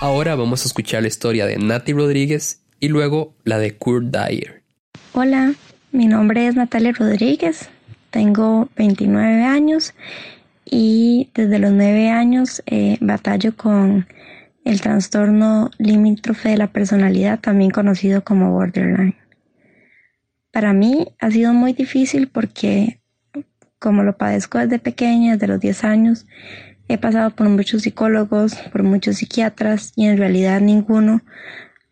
Ahora 0.00 0.36
vamos 0.36 0.64
a 0.64 0.68
escuchar 0.68 1.02
la 1.02 1.08
historia 1.08 1.44
de 1.44 1.58
Nati 1.58 1.92
Rodríguez 1.92 2.62
y 2.80 2.88
luego 2.88 3.34
la 3.44 3.58
de 3.58 3.76
Kurt 3.76 4.06
Dyer. 4.06 4.62
Hola, 5.12 5.52
mi 5.92 6.06
nombre 6.06 6.46
es 6.46 6.54
Natalia 6.54 6.92
Rodríguez, 6.92 7.68
tengo 8.08 8.70
29 8.76 9.44
años 9.44 9.92
y 10.64 11.28
desde 11.34 11.58
los 11.58 11.72
9 11.72 12.08
años 12.08 12.62
eh, 12.64 12.96
batallo 13.02 13.54
con 13.54 14.06
el 14.68 14.82
trastorno 14.82 15.70
limítrofe 15.78 16.50
de 16.50 16.58
la 16.58 16.66
personalidad, 16.66 17.40
también 17.40 17.70
conocido 17.70 18.22
como 18.22 18.52
borderline. 18.52 19.16
Para 20.52 20.74
mí 20.74 21.08
ha 21.20 21.30
sido 21.30 21.54
muy 21.54 21.72
difícil 21.72 22.28
porque 22.28 23.00
como 23.78 24.02
lo 24.02 24.18
padezco 24.18 24.58
desde 24.58 24.78
pequeña, 24.78 25.32
desde 25.32 25.46
los 25.46 25.60
10 25.60 25.84
años, 25.84 26.26
he 26.86 26.98
pasado 26.98 27.30
por 27.30 27.48
muchos 27.48 27.82
psicólogos, 27.82 28.56
por 28.70 28.82
muchos 28.82 29.16
psiquiatras 29.16 29.94
y 29.96 30.04
en 30.04 30.18
realidad 30.18 30.60
ninguno 30.60 31.22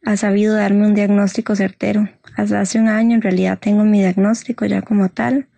ha 0.04 0.18
sabido 0.18 0.54
darme 0.54 0.86
un 0.86 0.94
diagnóstico 0.94 1.56
certero. 1.56 2.10
Hasta 2.36 2.60
hace 2.60 2.78
un 2.78 2.88
año 2.88 3.14
en 3.14 3.22
realidad 3.22 3.58
tengo 3.58 3.84
mi 3.84 4.00
diagnóstico 4.00 4.66
ya 4.66 4.82
como 4.82 5.08
tal 5.08 5.48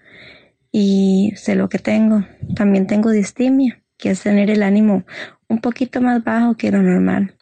y 0.70 1.32
sé 1.34 1.56
lo 1.56 1.68
que 1.68 1.80
tengo. 1.80 2.24
También 2.54 2.86
tengo 2.86 3.10
distimia, 3.10 3.82
que 3.96 4.10
es 4.10 4.22
tener 4.22 4.50
el 4.50 4.62
ánimo 4.62 5.04
un 5.48 5.60
poquito 5.60 6.00
más 6.00 6.22
bajo 6.22 6.56
que 6.56 6.70
lo 6.70 6.82
normal. 6.82 7.34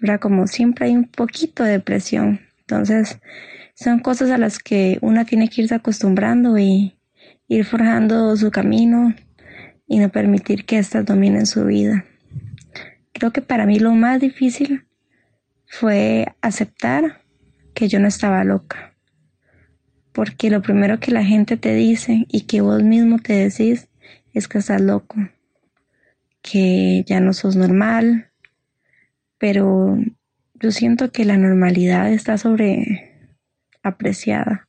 ¿verdad? 0.00 0.20
Como 0.20 0.46
siempre 0.46 0.86
hay 0.86 0.96
un 0.96 1.04
poquito 1.04 1.62
de 1.64 1.80
presión. 1.80 2.40
Entonces, 2.60 3.20
son 3.74 4.00
cosas 4.00 4.30
a 4.30 4.38
las 4.38 4.58
que 4.58 4.98
una 5.02 5.24
tiene 5.24 5.48
que 5.48 5.62
irse 5.62 5.74
acostumbrando 5.74 6.58
y 6.58 6.96
ir 7.48 7.64
forjando 7.64 8.36
su 8.36 8.50
camino 8.50 9.14
y 9.86 9.98
no 9.98 10.08
permitir 10.08 10.64
que 10.64 10.78
éstas 10.78 11.04
dominen 11.04 11.46
su 11.46 11.64
vida. 11.64 12.04
Creo 13.12 13.32
que 13.32 13.42
para 13.42 13.66
mí 13.66 13.78
lo 13.78 13.92
más 13.92 14.20
difícil 14.20 14.86
fue 15.66 16.26
aceptar 16.40 17.22
que 17.74 17.88
yo 17.88 17.98
no 18.00 18.08
estaba 18.08 18.44
loca. 18.44 18.94
Porque 20.12 20.48
lo 20.48 20.62
primero 20.62 21.00
que 21.00 21.10
la 21.10 21.24
gente 21.24 21.56
te 21.56 21.74
dice 21.74 22.24
y 22.28 22.42
que 22.42 22.60
vos 22.60 22.82
mismo 22.82 23.18
te 23.18 23.32
decís 23.34 23.88
es 24.32 24.48
que 24.48 24.58
estás 24.58 24.80
loco 24.80 25.16
que 26.44 27.04
ya 27.06 27.20
no 27.20 27.32
sos 27.32 27.56
normal, 27.56 28.30
pero 29.38 29.96
yo 30.60 30.70
siento 30.70 31.10
que 31.10 31.24
la 31.24 31.38
normalidad 31.38 32.12
está 32.12 32.36
sobre 32.36 33.32
apreciada 33.82 34.68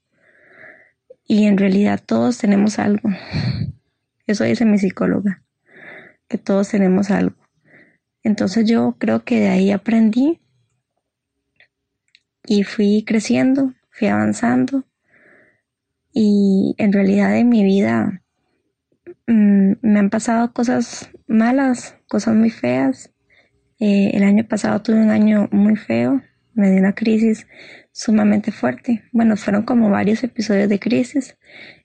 y 1.28 1.48
en 1.48 1.58
realidad 1.58 2.02
todos 2.04 2.38
tenemos 2.38 2.80
algo. 2.80 3.10
Eso 4.26 4.46
dice 4.46 4.64
mi 4.64 4.80
psicóloga, 4.80 5.44
que 6.30 6.38
todos 6.38 6.70
tenemos 6.70 7.12
algo. 7.12 7.36
Entonces 8.24 8.68
yo 8.68 8.96
creo 8.98 9.26
que 9.26 9.42
de 9.42 9.50
ahí 9.50 9.72
aprendí 9.72 10.40
y 12.48 12.64
fui 12.64 13.04
creciendo, 13.06 13.74
fui 13.90 14.08
avanzando 14.08 14.86
y 16.14 16.74
en 16.78 16.94
realidad 16.94 17.38
en 17.38 17.50
mi 17.50 17.66
vida 17.66 18.22
Mm, 19.28 19.74
me 19.82 20.00
han 20.00 20.10
pasado 20.10 20.54
cosas 20.54 21.10
malas, 21.28 21.98
cosas 22.08 22.36
muy 22.36 22.52
feas. 22.52 23.12
Eh, 23.80 24.12
el 24.14 24.24
año 24.24 24.48
pasado 24.48 24.82
tuve 24.82 24.98
un 24.98 25.10
año 25.10 25.50
muy 25.52 25.76
feo, 25.76 26.22
me 26.54 26.70
dio 26.70 26.80
una 26.80 26.94
crisis 26.94 27.48
sumamente 27.92 28.52
fuerte. 28.52 29.04
Bueno, 29.12 29.36
fueron 29.36 29.64
como 29.64 29.90
varios 29.90 30.24
episodios 30.24 30.70
de 30.70 30.80
crisis. 30.80 31.38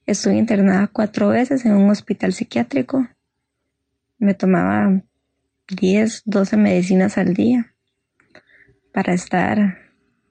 Estuve 0.06 0.36
internada 0.36 0.88
cuatro 0.88 1.28
veces 1.28 1.64
en 1.64 1.72
un 1.72 1.90
hospital 1.90 2.32
psiquiátrico. 2.32 3.08
Me 4.18 4.34
tomaba 4.34 5.02
10, 5.68 6.22
12 6.26 6.56
medicinas 6.56 7.16
al 7.16 7.34
día 7.34 7.74
para 8.92 9.14
estar 9.14 9.78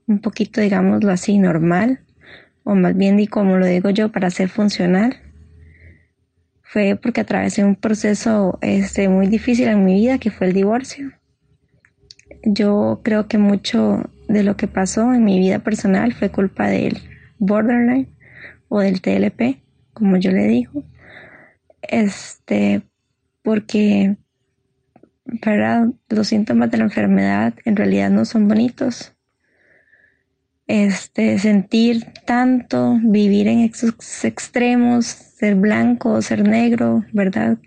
un 0.05 0.19
poquito, 0.19 0.61
digámoslo 0.61 1.11
así, 1.11 1.39
normal, 1.39 2.01
o 2.63 2.75
más 2.75 2.95
bien, 2.95 3.19
y 3.19 3.27
como 3.27 3.57
lo 3.57 3.65
digo 3.65 3.89
yo, 3.89 4.11
para 4.11 4.29
ser 4.29 4.49
funcional 4.49 5.28
fue 6.71 6.95
porque 7.01 7.21
atravesé 7.21 7.63
un 7.63 7.75
proceso 7.75 8.59
este, 8.61 9.09
muy 9.09 9.25
difícil 9.25 9.67
en 9.69 9.83
mi 9.83 9.95
vida, 9.95 10.19
que 10.19 10.29
fue 10.29 10.45
el 10.45 10.53
divorcio. 10.53 11.11
Yo 12.43 13.01
creo 13.03 13.27
que 13.27 13.39
mucho 13.39 14.03
de 14.27 14.43
lo 14.43 14.55
que 14.55 14.67
pasó 14.67 15.11
en 15.15 15.23
mi 15.23 15.39
vida 15.39 15.59
personal 15.59 16.13
fue 16.13 16.29
culpa 16.29 16.67
del 16.67 16.99
borderline 17.39 18.07
o 18.67 18.81
del 18.81 19.01
TLP, 19.01 19.63
como 19.93 20.17
yo 20.17 20.29
le 20.29 20.45
digo. 20.45 20.83
Este, 21.81 22.83
porque 23.41 24.17
para 25.41 25.89
los 26.07 26.27
síntomas 26.27 26.69
de 26.69 26.77
la 26.77 26.83
enfermedad 26.83 27.55
en 27.65 27.77
realidad 27.77 28.11
no 28.11 28.25
son 28.25 28.47
bonitos. 28.47 29.15
Este, 30.67 31.39
sentir 31.39 32.13
tanto, 32.27 32.99
vivir 33.01 33.47
en 33.47 33.61
esos 33.61 34.23
extremos, 34.23 35.28
ser 35.39 35.55
blanco 35.55 36.09
o 36.09 36.21
ser 36.21 36.45
negro, 36.45 37.05
¿verdad? 37.13 37.57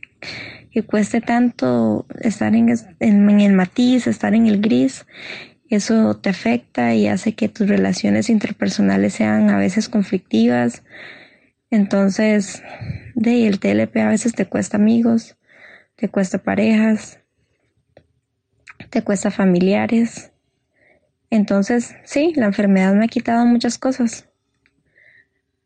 Que 0.71 0.83
cueste 0.83 1.23
tanto 1.23 2.05
estar 2.21 2.55
en, 2.55 2.69
el 3.01 3.53
matiz, 3.55 4.07
estar 4.07 4.35
en 4.35 4.47
el 4.47 4.61
gris, 4.61 5.07
eso 5.71 6.15
te 6.19 6.29
afecta 6.29 6.95
y 6.95 7.07
hace 7.07 7.35
que 7.35 7.49
tus 7.49 7.67
relaciones 7.67 8.29
interpersonales 8.29 9.15
sean 9.15 9.49
a 9.49 9.57
veces 9.57 9.89
conflictivas. 9.89 10.83
Entonces, 11.71 12.63
de 13.15 13.47
el 13.47 13.59
TLP 13.59 13.97
a 13.97 14.09
veces 14.09 14.35
te 14.35 14.45
cuesta 14.45 14.77
amigos, 14.77 15.39
te 15.97 16.11
cuesta 16.11 16.37
parejas, 16.43 17.21
te 18.91 19.03
cuesta 19.03 19.31
familiares. 19.31 20.31
Entonces, 21.31 21.95
sí, 22.05 22.35
la 22.37 22.45
enfermedad 22.45 22.93
me 22.93 23.07
ha 23.07 23.09
quitado 23.09 23.47
muchas 23.47 23.79
cosas, 23.79 24.29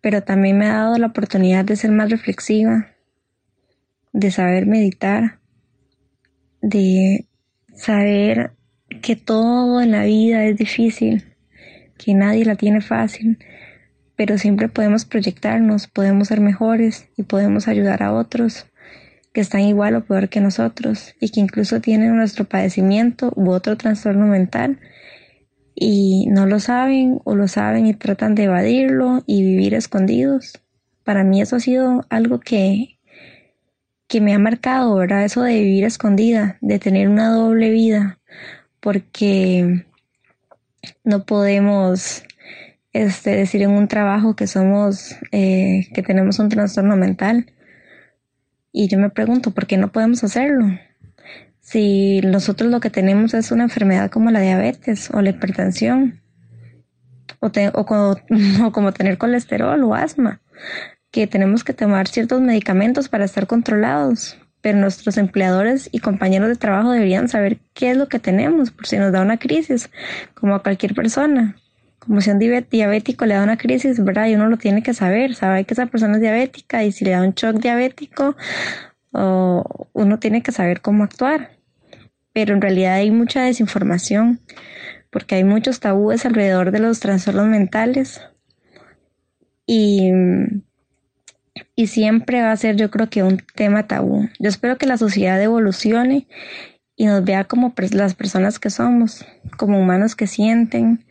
pero 0.06 0.22
también 0.22 0.56
me 0.56 0.66
ha 0.66 0.74
dado 0.74 0.98
la 0.98 1.08
oportunidad 1.08 1.64
de 1.64 1.74
ser 1.74 1.90
más 1.90 2.10
reflexiva, 2.10 2.86
de 4.12 4.30
saber 4.30 4.64
meditar, 4.64 5.40
de 6.62 7.26
saber 7.74 8.52
que 9.02 9.16
todo 9.16 9.80
en 9.80 9.90
la 9.90 10.04
vida 10.04 10.44
es 10.44 10.56
difícil, 10.56 11.34
que 11.98 12.14
nadie 12.14 12.44
la 12.44 12.54
tiene 12.54 12.82
fácil, 12.82 13.40
pero 14.14 14.38
siempre 14.38 14.68
podemos 14.68 15.04
proyectarnos, 15.04 15.88
podemos 15.88 16.28
ser 16.28 16.40
mejores 16.40 17.08
y 17.16 17.24
podemos 17.24 17.66
ayudar 17.66 18.04
a 18.04 18.12
otros 18.12 18.68
que 19.32 19.40
están 19.40 19.62
igual 19.62 19.96
o 19.96 20.04
peor 20.04 20.28
que 20.28 20.40
nosotros 20.40 21.16
y 21.18 21.30
que 21.30 21.40
incluso 21.40 21.80
tienen 21.80 22.14
nuestro 22.14 22.44
padecimiento 22.44 23.32
u 23.34 23.50
otro 23.50 23.76
trastorno 23.76 24.28
mental 24.28 24.78
y 25.78 26.26
no 26.30 26.46
lo 26.46 26.58
saben 26.58 27.20
o 27.24 27.36
lo 27.36 27.48
saben 27.48 27.86
y 27.86 27.94
tratan 27.94 28.34
de 28.34 28.44
evadirlo 28.44 29.22
y 29.26 29.42
vivir 29.42 29.74
escondidos. 29.74 30.62
Para 31.04 31.22
mí 31.22 31.40
eso 31.42 31.56
ha 31.56 31.60
sido 31.60 32.04
algo 32.08 32.40
que, 32.40 32.98
que 34.08 34.22
me 34.22 34.34
ha 34.34 34.38
marcado, 34.38 34.96
¿verdad? 34.96 35.24
Eso 35.24 35.42
de 35.42 35.60
vivir 35.60 35.84
escondida, 35.84 36.56
de 36.62 36.78
tener 36.78 37.08
una 37.08 37.28
doble 37.30 37.70
vida, 37.70 38.18
porque 38.80 39.84
no 41.04 41.26
podemos 41.26 42.24
este, 42.94 43.30
decir 43.36 43.62
en 43.62 43.70
un 43.72 43.86
trabajo 43.86 44.34
que 44.34 44.46
somos, 44.46 45.14
eh, 45.30 45.88
que 45.94 46.02
tenemos 46.02 46.38
un 46.38 46.48
trastorno 46.48 46.96
mental 46.96 47.52
y 48.72 48.88
yo 48.88 48.98
me 48.98 49.10
pregunto, 49.10 49.50
¿por 49.52 49.66
qué 49.66 49.76
no 49.76 49.92
podemos 49.92 50.24
hacerlo? 50.24 50.66
Si 51.66 52.20
nosotros 52.20 52.70
lo 52.70 52.78
que 52.78 52.90
tenemos 52.90 53.34
es 53.34 53.50
una 53.50 53.64
enfermedad 53.64 54.08
como 54.08 54.30
la 54.30 54.38
diabetes 54.38 55.10
o 55.12 55.20
la 55.20 55.30
hipertensión, 55.30 56.20
o, 57.40 57.46
o, 57.74 58.72
como, 58.72 58.92
tener 58.92 59.18
colesterol 59.18 59.82
o 59.82 59.92
asma, 59.92 60.40
que 61.10 61.26
tenemos 61.26 61.64
que 61.64 61.72
tomar 61.72 62.06
ciertos 62.06 62.40
medicamentos 62.40 63.08
para 63.08 63.24
estar 63.24 63.48
controlados, 63.48 64.38
pero 64.60 64.78
nuestros 64.78 65.18
empleadores 65.18 65.88
y 65.90 65.98
compañeros 65.98 66.50
de 66.50 66.54
trabajo 66.54 66.92
deberían 66.92 67.28
saber 67.28 67.58
qué 67.74 67.90
es 67.90 67.96
lo 67.96 68.06
que 68.06 68.20
tenemos 68.20 68.70
por 68.70 68.86
si 68.86 68.98
nos 68.98 69.10
da 69.10 69.22
una 69.22 69.36
crisis, 69.36 69.90
como 70.34 70.54
a 70.54 70.62
cualquier 70.62 70.94
persona 70.94 71.56
como 71.98 72.20
si 72.20 72.30
un 72.30 72.38
diabético 72.38 73.26
le 73.26 73.34
da 73.34 73.42
una 73.42 73.56
crisis, 73.56 73.98
¿verdad? 74.04 74.28
Y 74.28 74.36
uno 74.36 74.46
lo 74.46 74.58
tiene 74.58 74.84
que 74.84 74.94
saber, 74.94 75.34
saber 75.34 75.66
que 75.66 75.74
esa 75.74 75.86
persona 75.86 76.14
es 76.14 76.20
diabética 76.20 76.84
y 76.84 76.92
si 76.92 77.04
le 77.04 77.10
da 77.10 77.22
un 77.22 77.32
shock 77.32 77.56
diabético, 77.56 78.36
uno 79.10 80.18
tiene 80.20 80.40
que 80.40 80.52
saber 80.52 80.80
cómo 80.80 81.02
actuar. 81.02 81.55
Pero 82.36 82.52
en 82.52 82.60
realidad 82.60 82.96
hay 82.96 83.10
mucha 83.10 83.44
desinformación 83.44 84.40
porque 85.08 85.36
hay 85.36 85.44
muchos 85.44 85.80
tabúes 85.80 86.26
alrededor 86.26 86.70
de 86.70 86.80
los 86.80 87.00
trastornos 87.00 87.46
mentales 87.46 88.20
y, 89.64 90.10
y 91.74 91.86
siempre 91.86 92.42
va 92.42 92.52
a 92.52 92.56
ser 92.58 92.76
yo 92.76 92.90
creo 92.90 93.08
que 93.08 93.22
un 93.22 93.38
tema 93.54 93.86
tabú. 93.86 94.28
Yo 94.38 94.50
espero 94.50 94.76
que 94.76 94.84
la 94.84 94.98
sociedad 94.98 95.42
evolucione 95.42 96.28
y 96.94 97.06
nos 97.06 97.24
vea 97.24 97.44
como 97.44 97.72
las 97.92 98.14
personas 98.14 98.58
que 98.58 98.68
somos, 98.68 99.24
como 99.56 99.80
humanos 99.80 100.14
que 100.14 100.26
sienten, 100.26 101.06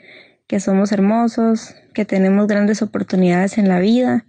que 0.46 0.60
somos 0.60 0.92
hermosos, 0.92 1.74
que 1.96 2.06
tenemos 2.06 2.46
grandes 2.46 2.84
oportunidades 2.84 3.58
en 3.58 3.68
la 3.68 3.80
vida. 3.80 4.28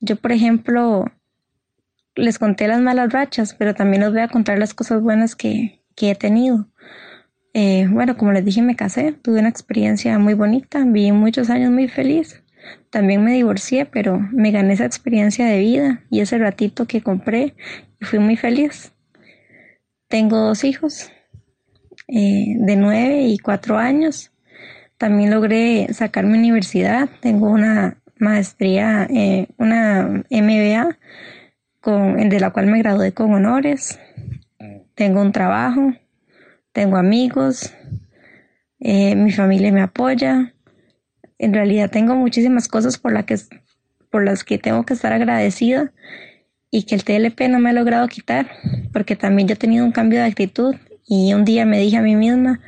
Yo, 0.00 0.16
por 0.16 0.32
ejemplo, 0.32 1.12
les 2.14 2.38
conté 2.38 2.68
las 2.68 2.80
malas 2.80 3.12
rachas, 3.12 3.52
pero 3.52 3.74
también 3.74 4.00
les 4.00 4.12
voy 4.12 4.22
a 4.22 4.28
contar 4.28 4.58
las 4.58 4.72
cosas 4.72 5.02
buenas 5.02 5.36
que, 5.36 5.81
he 5.98 6.14
tenido. 6.14 6.68
Eh, 7.54 7.86
bueno, 7.90 8.16
como 8.16 8.32
les 8.32 8.44
dije, 8.44 8.62
me 8.62 8.76
casé, 8.76 9.12
tuve 9.12 9.40
una 9.40 9.48
experiencia 9.48 10.18
muy 10.18 10.34
bonita, 10.34 10.84
viví 10.84 11.12
muchos 11.12 11.50
años 11.50 11.70
muy 11.70 11.88
feliz. 11.88 12.42
También 12.90 13.24
me 13.24 13.32
divorcié, 13.32 13.86
pero 13.86 14.18
me 14.32 14.50
gané 14.50 14.74
esa 14.74 14.86
experiencia 14.86 15.46
de 15.46 15.58
vida 15.58 16.04
y 16.10 16.20
ese 16.20 16.38
ratito 16.38 16.86
que 16.86 17.02
compré 17.02 17.54
y 18.00 18.04
fui 18.04 18.18
muy 18.18 18.36
feliz. 18.36 18.92
Tengo 20.08 20.38
dos 20.38 20.64
hijos 20.64 21.10
eh, 22.08 22.54
de 22.58 22.76
nueve 22.76 23.22
y 23.22 23.38
cuatro 23.38 23.78
años. 23.78 24.30
También 24.98 25.30
logré 25.30 25.92
sacar 25.92 26.24
mi 26.26 26.38
universidad. 26.38 27.08
Tengo 27.20 27.50
una 27.50 27.98
maestría, 28.18 29.06
eh, 29.10 29.48
una 29.58 30.24
MBA, 30.30 30.98
con, 31.80 32.28
de 32.28 32.40
la 32.40 32.50
cual 32.50 32.66
me 32.66 32.78
gradué 32.78 33.12
con 33.12 33.34
honores. 33.34 33.98
Tengo 35.02 35.20
un 35.20 35.32
trabajo, 35.32 35.94
tengo 36.70 36.96
amigos, 36.96 37.74
eh, 38.78 39.16
mi 39.16 39.32
familia 39.32 39.72
me 39.72 39.80
apoya. 39.80 40.54
En 41.38 41.52
realidad 41.52 41.90
tengo 41.90 42.14
muchísimas 42.14 42.68
cosas 42.68 42.98
por, 42.98 43.10
la 43.12 43.24
que, 43.26 43.34
por 44.12 44.24
las 44.24 44.44
que 44.44 44.58
tengo 44.58 44.84
que 44.84 44.94
estar 44.94 45.12
agradecida 45.12 45.92
y 46.70 46.84
que 46.84 46.94
el 46.94 47.02
TLP 47.02 47.48
no 47.48 47.58
me 47.58 47.70
ha 47.70 47.72
logrado 47.72 48.06
quitar, 48.06 48.46
porque 48.92 49.16
también 49.16 49.48
yo 49.48 49.54
he 49.54 49.56
tenido 49.56 49.84
un 49.84 49.90
cambio 49.90 50.20
de 50.20 50.26
actitud 50.26 50.76
y 51.04 51.34
un 51.34 51.44
día 51.44 51.66
me 51.66 51.80
dije 51.80 51.96
a 51.96 52.02
mí 52.02 52.14
misma, 52.14 52.60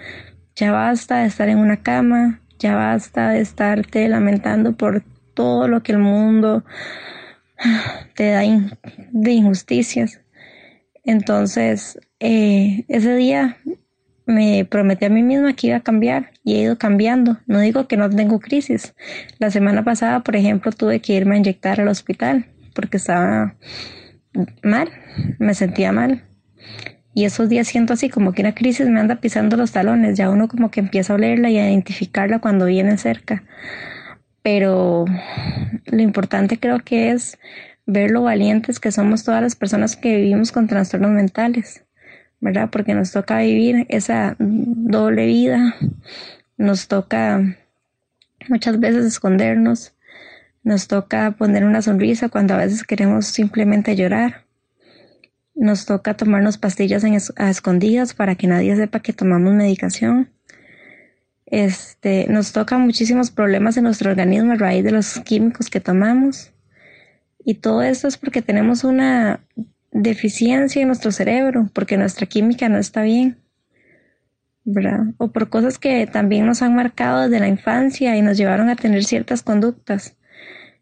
ya 0.57 0.73
basta 0.73 1.19
de 1.19 1.29
estar 1.29 1.49
en 1.49 1.59
una 1.59 1.85
cama, 1.85 2.41
ya 2.59 2.75
basta 2.75 3.31
de 3.31 3.43
estarte 3.43 4.09
lamentando 4.09 4.77
por 4.77 5.05
todo 5.35 5.69
lo 5.69 5.85
que 5.85 5.93
el 5.93 5.99
mundo 5.99 6.65
te 8.17 8.31
da 8.31 8.41
de 8.41 9.31
injusticias. 9.31 10.21
Entonces, 11.05 12.01
eh, 12.21 12.85
ese 12.89 13.15
día 13.17 13.59
me 14.27 14.65
prometí 14.65 15.05
a 15.05 15.11
mí 15.11 15.23
misma 15.23 15.55
que 15.55 15.69
iba 15.69 15.77
a 15.77 15.81
cambiar 15.81 16.33
y 16.43 16.55
he 16.55 16.63
ido 16.63 16.79
cambiando. 16.79 17.39
No 17.47 17.61
digo 17.61 17.87
que 17.89 17.97
no 17.97 18.09
tengo 18.09 18.41
crisis. 18.41 18.95
La 19.39 19.51
semana 19.51 19.85
pasada, 19.85 20.21
por 20.21 20.37
ejemplo, 20.37 20.73
tuve 20.73 21.01
que 21.01 21.15
irme 21.15 21.35
a 21.35 21.39
inyectar 21.39 21.81
al 21.81 21.89
hospital 21.89 22.47
porque 22.75 22.97
estaba 22.97 23.57
mal, 24.63 24.91
me 25.39 25.55
sentía 25.55 25.93
mal. 25.93 26.25
Y 27.15 27.25
esos 27.25 27.49
días 27.49 27.69
siento 27.69 27.93
así 27.93 28.09
como 28.09 28.33
que 28.33 28.43
una 28.43 28.55
crisis 28.55 28.89
me 28.89 28.99
anda 28.99 29.21
pisando 29.21 29.57
los 29.57 29.71
talones, 29.71 30.17
ya 30.17 30.31
uno 30.31 30.49
como 30.49 30.71
que 30.71 30.81
empieza 30.81 31.13
a 31.13 31.17
olerla 31.17 31.49
y 31.51 31.59
a 31.59 31.71
identificarla 31.71 32.41
cuando 32.41 32.67
viene 32.67 32.99
cerca. 32.99 33.45
Pero 34.43 35.05
lo 35.87 36.03
importante 36.03 36.59
creo 36.59 36.81
que 36.81 37.13
es 37.13 37.39
ver 37.87 38.11
lo 38.11 38.23
valientes 38.23 38.81
que 38.81 38.91
somos 38.91 39.23
todas 39.23 39.43
las 39.43 39.55
personas 39.55 39.97
que 39.97 40.17
vivimos 40.17 40.51
con 40.51 40.67
trastornos 40.67 41.13
mentales, 41.13 41.84
¿verdad? 42.45 42.69
Porque 42.71 42.95
nos 42.95 43.11
toca 43.11 43.41
vivir 43.41 43.87
esa 43.89 44.37
doble 44.39 45.27
vida, 45.27 45.75
nos 46.57 46.87
toca 46.87 47.57
muchas 48.49 48.79
veces 48.79 49.05
escondernos, 49.07 49.95
nos 50.63 50.87
toca 50.87 51.33
poner 51.33 51.65
una 51.65 51.83
sonrisa 51.83 52.29
cuando 52.29 52.55
a 52.55 52.59
veces 52.59 52.85
queremos 52.85 53.27
simplemente 53.27 53.97
llorar 53.97 54.45
nos 55.55 55.87
toca 55.87 56.17
tomarnos 56.17 56.59
pastillas 56.59 57.05
a 57.37 57.51
escondidas 57.51 58.15
para 58.15 58.35
que 58.35 58.47
nadie 58.47 58.77
sepa 58.77 59.01
que 59.01 59.13
tomamos 59.13 59.55
medicación. 59.55 60.31
Este, 61.47 62.27
nos 62.29 62.53
toca 62.53 62.79
muchísimos 62.79 63.31
problemas 63.31 63.77
en 63.77 63.85
nuestro 63.85 64.11
organismo 64.11 64.53
a 64.53 64.57
raíz 64.57 64.83
de 64.83 64.91
los 64.91 65.21
químicos 65.21 65.71
que 65.71 65.81
tomamos. 65.81 66.53
Y 67.45 67.55
todo 67.55 67.83
esto 67.83 68.09
es 68.09 68.17
porque 68.17 68.43
tenemos 68.43 68.83
una 68.83 69.41
deficiencia 69.95 70.83
en 70.83 70.89
nuestro 70.89 71.11
cerebro, 71.11 71.71
porque 71.73 71.97
nuestra 71.97 72.27
química 72.27 72.69
no 72.69 72.77
está 72.77 73.03
bien. 73.03 73.39
¿verdad? 74.65 75.05
O 75.19 75.31
por 75.31 75.51
cosas 75.51 75.79
que 75.79 76.07
también 76.07 76.47
nos 76.47 76.63
han 76.63 76.75
marcado 76.75 77.23
desde 77.23 77.41
la 77.41 77.49
infancia 77.49 78.17
y 78.17 78.23
nos 78.23 78.37
llevaron 78.37 78.69
a 78.71 78.77
tener 78.77 79.05
ciertas 79.05 79.43
conductas. 79.43 80.17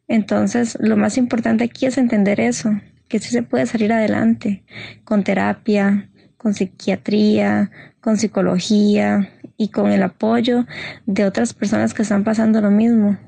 Entonces, 0.09 0.79
lo 0.81 0.97
más 0.97 1.19
importante 1.19 1.65
aquí 1.65 1.87
es 1.87 1.99
entender 1.99 2.41
eso, 2.41 2.71
que 3.09 3.19
sí 3.19 3.31
se 3.31 3.43
puede 3.43 3.67
salir 3.67 3.93
adelante 3.93 4.65
con 5.05 5.25
terapia, 5.25 6.11
con 6.37 6.55
psiquiatría, 6.55 7.71
con 8.01 8.17
psicología 8.17 9.31
y 9.57 9.69
con 9.71 9.91
el 9.91 10.03
apoyo 10.03 10.67
de 11.07 11.25
otras 11.25 11.55
personas 11.55 11.95
que 11.95 12.03
están 12.03 12.25
pasando 12.25 12.61
lo 12.61 12.71
mismo. 12.71 13.19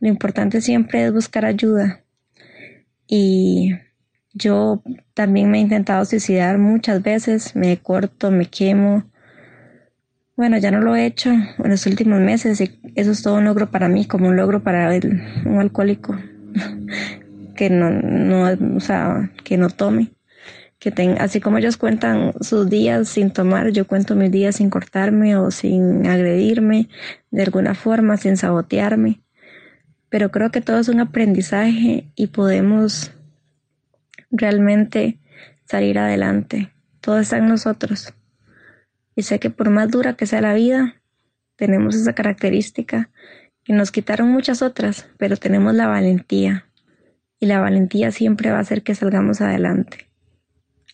Lo 0.00 0.08
importante 0.08 0.60
siempre 0.60 1.06
es 1.06 1.12
buscar 1.12 1.44
ayuda. 1.44 2.04
Y 3.08 3.74
yo 4.36 4.82
también 5.14 5.50
me 5.50 5.58
he 5.58 5.62
intentado 5.62 6.04
suicidar 6.04 6.58
muchas 6.58 7.02
veces, 7.02 7.56
me 7.56 7.78
corto, 7.78 8.30
me 8.30 8.46
quemo. 8.46 9.04
Bueno, 10.36 10.58
ya 10.58 10.70
no 10.70 10.82
lo 10.82 10.94
he 10.94 11.06
hecho 11.06 11.30
en 11.30 11.70
los 11.70 11.86
últimos 11.86 12.20
meses 12.20 12.60
eso 12.94 13.10
es 13.10 13.22
todo 13.22 13.36
un 13.36 13.46
logro 13.46 13.70
para 13.70 13.88
mí, 13.88 14.04
como 14.04 14.28
un 14.28 14.36
logro 14.36 14.62
para 14.62 14.90
un 15.46 15.58
alcohólico 15.58 16.14
que 17.56 17.70
no, 17.70 17.90
no, 17.90 18.76
o 18.76 18.80
sea, 18.80 19.32
que 19.42 19.56
no 19.56 19.70
tome. 19.70 20.12
Que 20.78 20.90
tenga, 20.90 21.24
así 21.24 21.40
como 21.40 21.56
ellos 21.56 21.78
cuentan 21.78 22.34
sus 22.42 22.68
días 22.68 23.08
sin 23.08 23.30
tomar, 23.30 23.70
yo 23.70 23.86
cuento 23.86 24.14
mis 24.14 24.30
días 24.30 24.56
sin 24.56 24.68
cortarme 24.68 25.34
o 25.36 25.50
sin 25.50 26.06
agredirme 26.06 26.90
de 27.30 27.44
alguna 27.44 27.74
forma, 27.74 28.18
sin 28.18 28.36
sabotearme. 28.36 29.22
Pero 30.10 30.30
creo 30.30 30.50
que 30.50 30.60
todo 30.60 30.78
es 30.78 30.88
un 30.88 31.00
aprendizaje 31.00 32.12
y 32.14 32.26
podemos 32.26 33.15
realmente 34.30 35.18
salir 35.64 35.98
adelante. 35.98 36.72
Todo 37.00 37.18
está 37.18 37.38
en 37.38 37.48
nosotros. 37.48 38.14
Y 39.14 39.22
sé 39.22 39.38
que 39.38 39.50
por 39.50 39.70
más 39.70 39.90
dura 39.90 40.14
que 40.14 40.26
sea 40.26 40.40
la 40.40 40.54
vida, 40.54 41.00
tenemos 41.56 41.94
esa 41.94 42.14
característica 42.14 43.10
que 43.64 43.72
nos 43.72 43.90
quitaron 43.90 44.30
muchas 44.30 44.62
otras, 44.62 45.08
pero 45.18 45.36
tenemos 45.36 45.74
la 45.74 45.86
valentía. 45.86 46.66
Y 47.40 47.46
la 47.46 47.60
valentía 47.60 48.10
siempre 48.12 48.50
va 48.50 48.58
a 48.58 48.60
hacer 48.60 48.82
que 48.82 48.94
salgamos 48.94 49.40
adelante. 49.40 50.08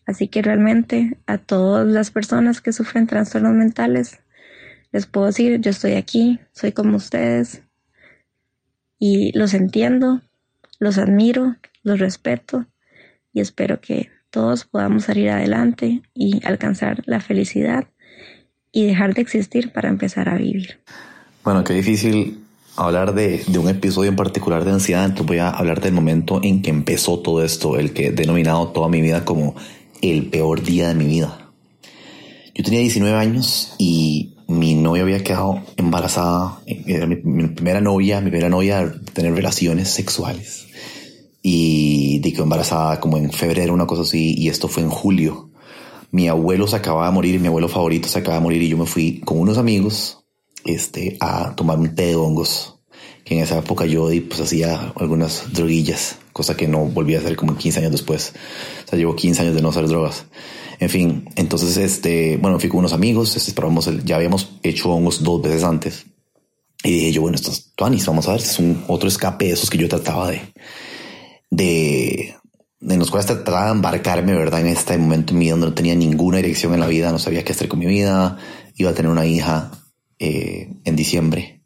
Así 0.06 0.28
que 0.28 0.42
realmente 0.42 1.18
a 1.26 1.38
todas 1.38 1.86
las 1.86 2.10
personas 2.10 2.60
que 2.60 2.72
sufren 2.72 3.06
trastornos 3.06 3.54
mentales, 3.54 4.20
les 4.90 5.06
puedo 5.06 5.26
decir, 5.26 5.60
yo 5.60 5.70
estoy 5.70 5.92
aquí, 5.92 6.40
soy 6.52 6.72
como 6.72 6.96
ustedes 6.96 7.62
y 8.98 9.36
los 9.36 9.54
entiendo, 9.54 10.20
los 10.78 10.98
admiro, 10.98 11.56
los 11.82 11.98
respeto 11.98 12.66
y 13.32 13.40
espero 13.40 13.80
que 13.80 14.10
todos 14.30 14.64
podamos 14.64 15.04
salir 15.04 15.30
adelante 15.30 16.02
y 16.14 16.44
alcanzar 16.44 17.02
la 17.06 17.20
felicidad 17.20 17.86
y 18.72 18.86
dejar 18.86 19.14
de 19.14 19.22
existir 19.22 19.72
para 19.72 19.88
empezar 19.88 20.28
a 20.28 20.36
vivir. 20.36 20.80
Bueno, 21.44 21.64
qué 21.64 21.74
difícil 21.74 22.42
hablar 22.76 23.14
de, 23.14 23.44
de, 23.46 23.58
un 23.58 23.68
episodio 23.68 24.08
en 24.08 24.16
particular 24.16 24.64
de 24.64 24.70
ansiedad, 24.70 25.04
entonces 25.04 25.26
voy 25.26 25.38
a 25.38 25.50
hablar 25.50 25.80
del 25.80 25.92
momento 25.92 26.40
en 26.42 26.62
que 26.62 26.70
empezó 26.70 27.18
todo 27.18 27.44
esto, 27.44 27.78
el 27.78 27.92
que 27.92 28.06
he 28.06 28.12
denominado 28.12 28.68
toda 28.68 28.88
mi 28.88 29.00
vida 29.00 29.24
como 29.24 29.54
el 30.00 30.26
peor 30.26 30.62
día 30.62 30.88
de 30.88 30.94
mi 30.94 31.06
vida. 31.06 31.38
Yo 32.54 32.64
tenía 32.64 32.80
19 32.80 33.16
años 33.16 33.74
y 33.78 34.34
mi 34.46 34.74
novia 34.74 35.02
había 35.02 35.24
quedado 35.24 35.62
embarazada. 35.76 36.58
Era 36.66 37.06
mi, 37.06 37.16
primera 37.16 37.80
novia, 37.80 38.20
mi 38.20 38.30
primera 38.30 38.50
novia 38.50 38.92
tener 39.14 39.34
relaciones 39.34 39.88
sexuales. 39.88 40.66
Y 41.42 42.20
de 42.20 42.32
quedó 42.32 42.44
embarazada 42.44 43.00
como 43.00 43.16
en 43.16 43.32
febrero, 43.32 43.74
una 43.74 43.86
cosa 43.86 44.02
así, 44.02 44.34
y 44.38 44.48
esto 44.48 44.68
fue 44.68 44.82
en 44.82 44.90
julio. 44.90 45.50
Mi 46.10 46.28
abuelo 46.28 46.66
se 46.66 46.76
acababa 46.76 47.06
de 47.06 47.12
morir, 47.12 47.40
mi 47.40 47.48
abuelo 47.48 47.68
favorito 47.68 48.08
se 48.08 48.18
acababa 48.18 48.40
de 48.40 48.44
morir 48.44 48.62
y 48.62 48.68
yo 48.68 48.76
me 48.76 48.86
fui 48.86 49.20
con 49.20 49.38
unos 49.38 49.58
amigos 49.58 50.24
este, 50.64 51.16
a 51.20 51.54
tomar 51.56 51.78
un 51.78 51.94
té 51.94 52.06
de 52.06 52.16
hongos, 52.16 52.80
que 53.24 53.34
en 53.34 53.42
esa 53.42 53.58
época 53.58 53.86
yo 53.86 54.08
pues 54.28 54.40
hacía 54.40 54.92
algunas 54.96 55.52
droguillas, 55.52 56.18
cosa 56.32 56.56
que 56.56 56.68
no 56.68 56.86
volví 56.86 57.14
a 57.14 57.18
hacer 57.18 57.36
como 57.36 57.56
15 57.56 57.80
años 57.80 57.92
después. 57.92 58.34
O 58.84 58.88
sea, 58.88 58.98
llevo 58.98 59.16
15 59.16 59.42
años 59.42 59.54
de 59.54 59.62
no 59.62 59.70
hacer 59.70 59.88
drogas. 59.88 60.26
En 60.78 60.90
fin, 60.90 61.28
entonces, 61.36 61.76
este, 61.76 62.36
bueno, 62.38 62.58
fui 62.58 62.68
con 62.68 62.80
unos 62.80 62.92
amigos, 62.92 63.36
este, 63.36 63.52
probamos 63.52 63.86
el, 63.86 64.04
ya 64.04 64.16
habíamos 64.16 64.50
hecho 64.62 64.90
hongos 64.90 65.22
dos 65.22 65.40
veces 65.40 65.62
antes. 65.64 66.06
Y 66.84 66.90
dije 66.90 67.12
yo, 67.12 67.22
bueno, 67.22 67.36
estos 67.36 67.72
tuanis, 67.76 68.04
vamos 68.06 68.28
a 68.28 68.32
ver, 68.32 68.40
es 68.40 68.58
un 68.58 68.84
otro 68.88 69.08
escape 69.08 69.46
de 69.46 69.52
esos 69.52 69.70
que 69.70 69.78
yo 69.78 69.88
trataba 69.88 70.30
de, 70.30 70.40
de, 71.52 72.34
de 72.80 72.96
los 72.96 73.10
cuales 73.10 73.26
trataba 73.26 73.66
de 73.66 73.72
embarcarme, 73.72 74.34
¿verdad? 74.34 74.60
En 74.60 74.68
este 74.68 74.96
momento 74.96 75.32
en 75.32 75.38
mi 75.38 75.44
vida 75.44 75.56
no 75.56 75.74
tenía 75.74 75.94
ninguna 75.94 76.38
dirección 76.38 76.72
en 76.72 76.80
la 76.80 76.86
vida, 76.86 77.12
no 77.12 77.18
sabía 77.18 77.44
qué 77.44 77.52
hacer 77.52 77.68
con 77.68 77.78
mi 77.78 77.86
vida, 77.86 78.38
iba 78.76 78.90
a 78.90 78.94
tener 78.94 79.12
una 79.12 79.26
hija 79.26 79.70
eh, 80.18 80.72
en 80.84 80.96
diciembre. 80.96 81.62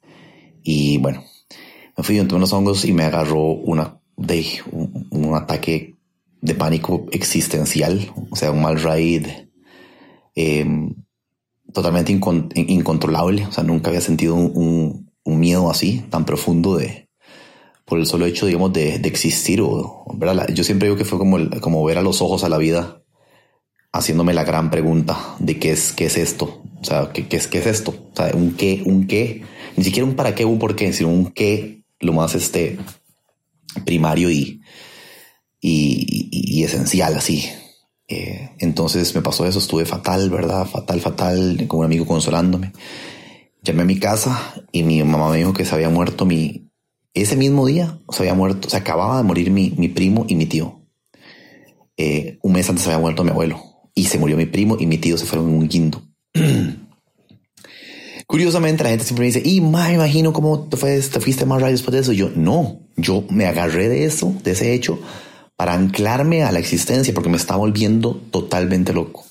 Y 0.65 0.99
bueno, 0.99 1.23
me 1.97 2.03
fui 2.03 2.19
entre 2.19 2.37
unos 2.37 2.53
hongos 2.53 2.85
y 2.85 2.93
me 2.93 3.05
agarró 3.05 3.43
una, 3.43 4.01
de, 4.17 4.45
un, 4.73 5.07
un 5.11 5.35
ataque 5.37 5.95
de 6.41 6.55
pánico 6.55 7.07
existencial, 7.13 8.13
o 8.31 8.35
sea, 8.35 8.51
un 8.51 8.63
mal 8.63 8.83
raid 8.83 9.27
em, 10.35 10.95
totalmente 11.73 12.13
incontrolable, 12.13 13.47
o 13.47 13.53
sea, 13.53 13.63
nunca 13.63 13.91
había 13.91 14.01
sentido 14.01 14.35
un, 14.35 15.07
miedo 15.25 15.71
así, 15.71 16.05
tan 16.11 16.25
profundo 16.25 16.77
de, 16.77 17.06
por 17.87 17.99
el 17.99 18.07
solo 18.07 18.27
hecho, 18.27 18.47
digamos, 18.47 18.73
de, 18.75 18.97
existir, 18.97 19.63
o, 19.63 20.05
yo 20.53 20.65
siempre 20.65 20.89
digo 20.89 20.99
que 20.99 21.05
fue 21.05 21.19
como, 21.19 21.39
como 21.61 21.85
ver 21.85 21.97
a 21.99 22.03
los 22.03 22.21
ojos 22.21 22.45
a 22.45 22.51
la 22.51 22.59
vida, 22.59 23.03
haciéndome 23.93 24.35
la 24.35 24.45
gran 24.45 24.71
pregunta 24.71 25.37
de 25.39 25.59
qué 25.59 25.71
es, 25.71 25.93
qué 25.93 26.07
es 26.07 26.19
esto, 26.19 26.63
o 26.81 26.85
sea, 26.85 27.11
qué, 27.15 27.27
qué 27.27 27.37
es, 27.37 27.47
qué 27.47 27.59
es 27.59 27.67
esto, 27.67 27.93
o 28.13 28.17
sea, 28.17 28.35
un 28.35 28.55
qué, 28.55 28.83
un 28.85 29.07
qué, 29.07 29.43
ni 29.77 29.85
siquiera 29.85 30.07
un 30.07 30.17
para 30.17 30.35
qué, 30.35 30.45
un 30.45 30.59
por 30.59 30.77
qué, 30.77 30.93
sino 30.93 31.09
un 31.09 31.31
qué, 31.31 31.85
lo 32.01 32.13
más 32.13 32.35
este 32.35 32.79
primario 33.85 34.31
y, 34.31 34.61
y, 35.61 36.63
esencial 36.65 37.15
así. 37.15 37.49
Eh, 38.09 38.51
entonces 38.59 39.15
me 39.15 39.23
pasó 39.23 39.47
eso, 39.47 39.59
estuve 39.59 39.85
fatal, 39.85 40.31
¿verdad? 40.31 40.67
Fatal, 40.67 41.01
fatal, 41.01 41.65
con 41.67 41.81
un 41.81 41.85
amigo 41.87 42.07
consolándome. 42.07 42.73
Llamé 43.63 43.83
a 43.83 43.87
mi 43.87 43.99
casa 43.99 44.55
y 44.71 44.85
mi 44.85 45.03
mamá 45.03 45.31
me 45.31 45.39
dijo 45.39 45.53
que 45.53 45.65
se 45.65 45.75
había 45.75 45.89
muerto 45.89 46.25
mi... 46.25 46.66
Ese 47.17 47.35
mismo 47.35 47.65
día 47.65 47.99
se 48.11 48.23
había 48.23 48.35
muerto, 48.35 48.69
se 48.69 48.77
acababa 48.77 49.17
de 49.17 49.23
morir 49.23 49.51
mi, 49.51 49.71
mi 49.71 49.89
primo 49.89 50.27
y 50.29 50.35
mi 50.35 50.45
tío. 50.45 50.83
Eh, 51.97 52.39
un 52.43 52.53
mes 52.53 52.69
antes 52.69 52.87
había 52.87 52.99
muerto 52.99 53.25
mi 53.25 53.31
abuelo 53.31 53.59
y 53.95 54.05
se 54.05 54.19
murió 54.19 54.37
mi 54.37 54.45
primo 54.45 54.77
y 54.79 54.85
mi 54.85 54.99
tío 54.99 55.17
se 55.17 55.25
fueron 55.25 55.49
en 55.49 55.55
un 55.57 55.67
guindo. 55.67 56.03
Curiosamente 58.27 58.85
la 58.85 58.91
gente 58.91 59.07
siempre 59.07 59.23
me 59.23 59.27
dice, 59.33 59.41
y 59.43 59.57
imagino 59.57 60.35
cómo 60.35 60.69
te, 60.69 60.77
fuiste 60.77 61.47
más 61.47 61.63
rayos 61.63 61.81
después 61.81 61.95
de 61.95 62.01
eso. 62.01 62.13
Yo 62.13 62.29
no, 62.37 62.81
yo 62.97 63.25
me 63.31 63.47
agarré 63.47 63.89
de 63.89 64.05
eso, 64.05 64.35
de 64.45 64.51
ese 64.51 64.75
hecho, 64.75 65.01
para 65.57 65.73
anclarme 65.73 66.43
a 66.43 66.53
la 66.53 66.59
existencia, 66.59 67.15
porque 67.15 67.31
me 67.31 67.39
está 67.39 67.57
volviendo 67.57 68.21
totalmente 68.31 68.93
loco. 68.93 69.25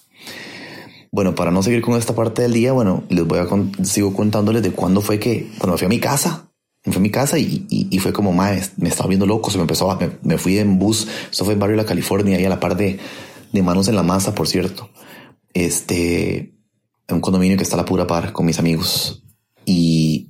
Bueno, 1.12 1.36
para 1.36 1.52
no 1.52 1.62
seguir 1.62 1.84
con 1.84 2.00
esta 2.00 2.15
parte 2.15 2.41
del 2.41 2.54
día, 2.54 2.71
bueno, 2.71 3.04
les 3.10 3.28
voy 3.28 3.38
a 3.38 3.48
sigo 3.86 4.12
contándoles 4.15 4.63
de 4.63 4.71
cuándo 4.71 5.02
fue 5.02 5.19
que, 5.19 5.52
cuando 5.60 5.78
fui 5.78 5.86
a 5.86 5.89
mi 5.89 6.00
casa, 6.00 6.44
me 6.86 6.91
fui 6.91 7.00
a 7.00 7.02
mi 7.02 7.10
casa 7.10 7.38
y, 7.39 8.00
fue 8.00 8.13
como, 8.13 8.32
más 8.32 8.74
me 8.78 8.89
estaba 8.89 9.10
viendo 9.10 9.26
loco, 9.26 9.50
se 9.50 9.58
me 9.58 9.63
empezó 9.63 9.89
a, 9.89 10.00
me, 10.21 10.38
fui 10.38 10.60
en 10.60 10.78
bus, 10.78 11.08
esto 11.32 11.43
fue 11.43 11.54
en 11.54 11.60
barrio 11.60 11.76
de 11.76 11.84
la 11.84 11.88
California, 11.88 12.38
ahí 12.38 12.45
a 12.45 12.50
la 12.50 12.60
par 12.60 12.78
de, 12.78 13.00
de 13.52 13.63
manos 13.63 13.88
en 13.88 13.95
la 13.95 14.04
masa, 14.04 14.36
por 14.36 14.48
cierto, 14.48 14.89
este, 15.54 16.54
en 17.08 17.15
un 17.15 17.21
condominio 17.21 17.58
que 17.58 17.63
está 17.63 17.76
a 17.76 17.80
la 17.80 17.86
pura 17.86 18.06
par 18.06 18.34
con 18.34 18.45
mis 18.45 18.60
amigos 18.60 19.24
y 19.65 20.30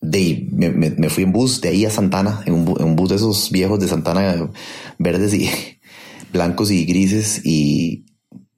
de 0.00 0.48
me, 0.50 0.70
me, 0.70 1.10
fui 1.10 1.24
en 1.24 1.32
bus 1.32 1.60
de 1.60 1.68
ahí 1.68 1.84
a 1.84 1.90
Santana, 1.90 2.42
en 2.46 2.54
un, 2.54 2.96
bus 2.96 3.08
de 3.10 3.16
esos 3.16 3.50
viejos 3.50 3.80
de 3.80 3.88
Santana, 3.88 4.50
verdes 4.98 5.34
y 5.34 5.50
blancos 6.32 6.70
y 6.70 6.84
grises. 6.84 7.44
Y 7.44 8.06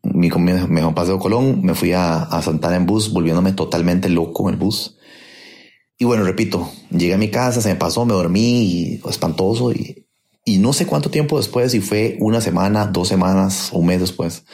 mi, 0.03 0.31
me, 0.31 0.67
me 0.67 0.93
paseo 0.93 1.19
Colón, 1.19 1.63
me 1.63 1.75
fui 1.75 1.93
a, 1.93 2.23
a, 2.23 2.43
Santana 2.43 2.77
en 2.77 2.87
bus, 2.87 3.13
volviéndome 3.13 3.53
totalmente 3.53 4.09
loco 4.09 4.49
en 4.49 4.55
el 4.55 4.61
bus. 4.61 4.99
Y 6.03 6.05
bueno, 6.05 6.25
repito, 6.25 6.69
llegué 6.91 7.15
a 7.15 7.19
mi 7.19 7.29
casa, 7.29 7.61
se 7.61 7.69
me 7.69 7.77
pasó, 7.77 8.05
me 8.05 8.13
dormí 8.13 8.65
y 8.65 9.01
espantoso. 9.09 9.71
Y, 9.71 10.05
y 10.45 10.59
no 10.59 10.73
sé 10.73 10.85
cuánto 10.85 11.11
tiempo 11.11 11.37
después, 11.37 11.71
si 11.71 11.79
fue 11.79 12.17
una 12.19 12.41
semana, 12.41 12.87
dos 12.87 13.07
semanas, 13.07 13.71
un 13.73 13.87
mes 13.87 14.01
después, 14.01 14.45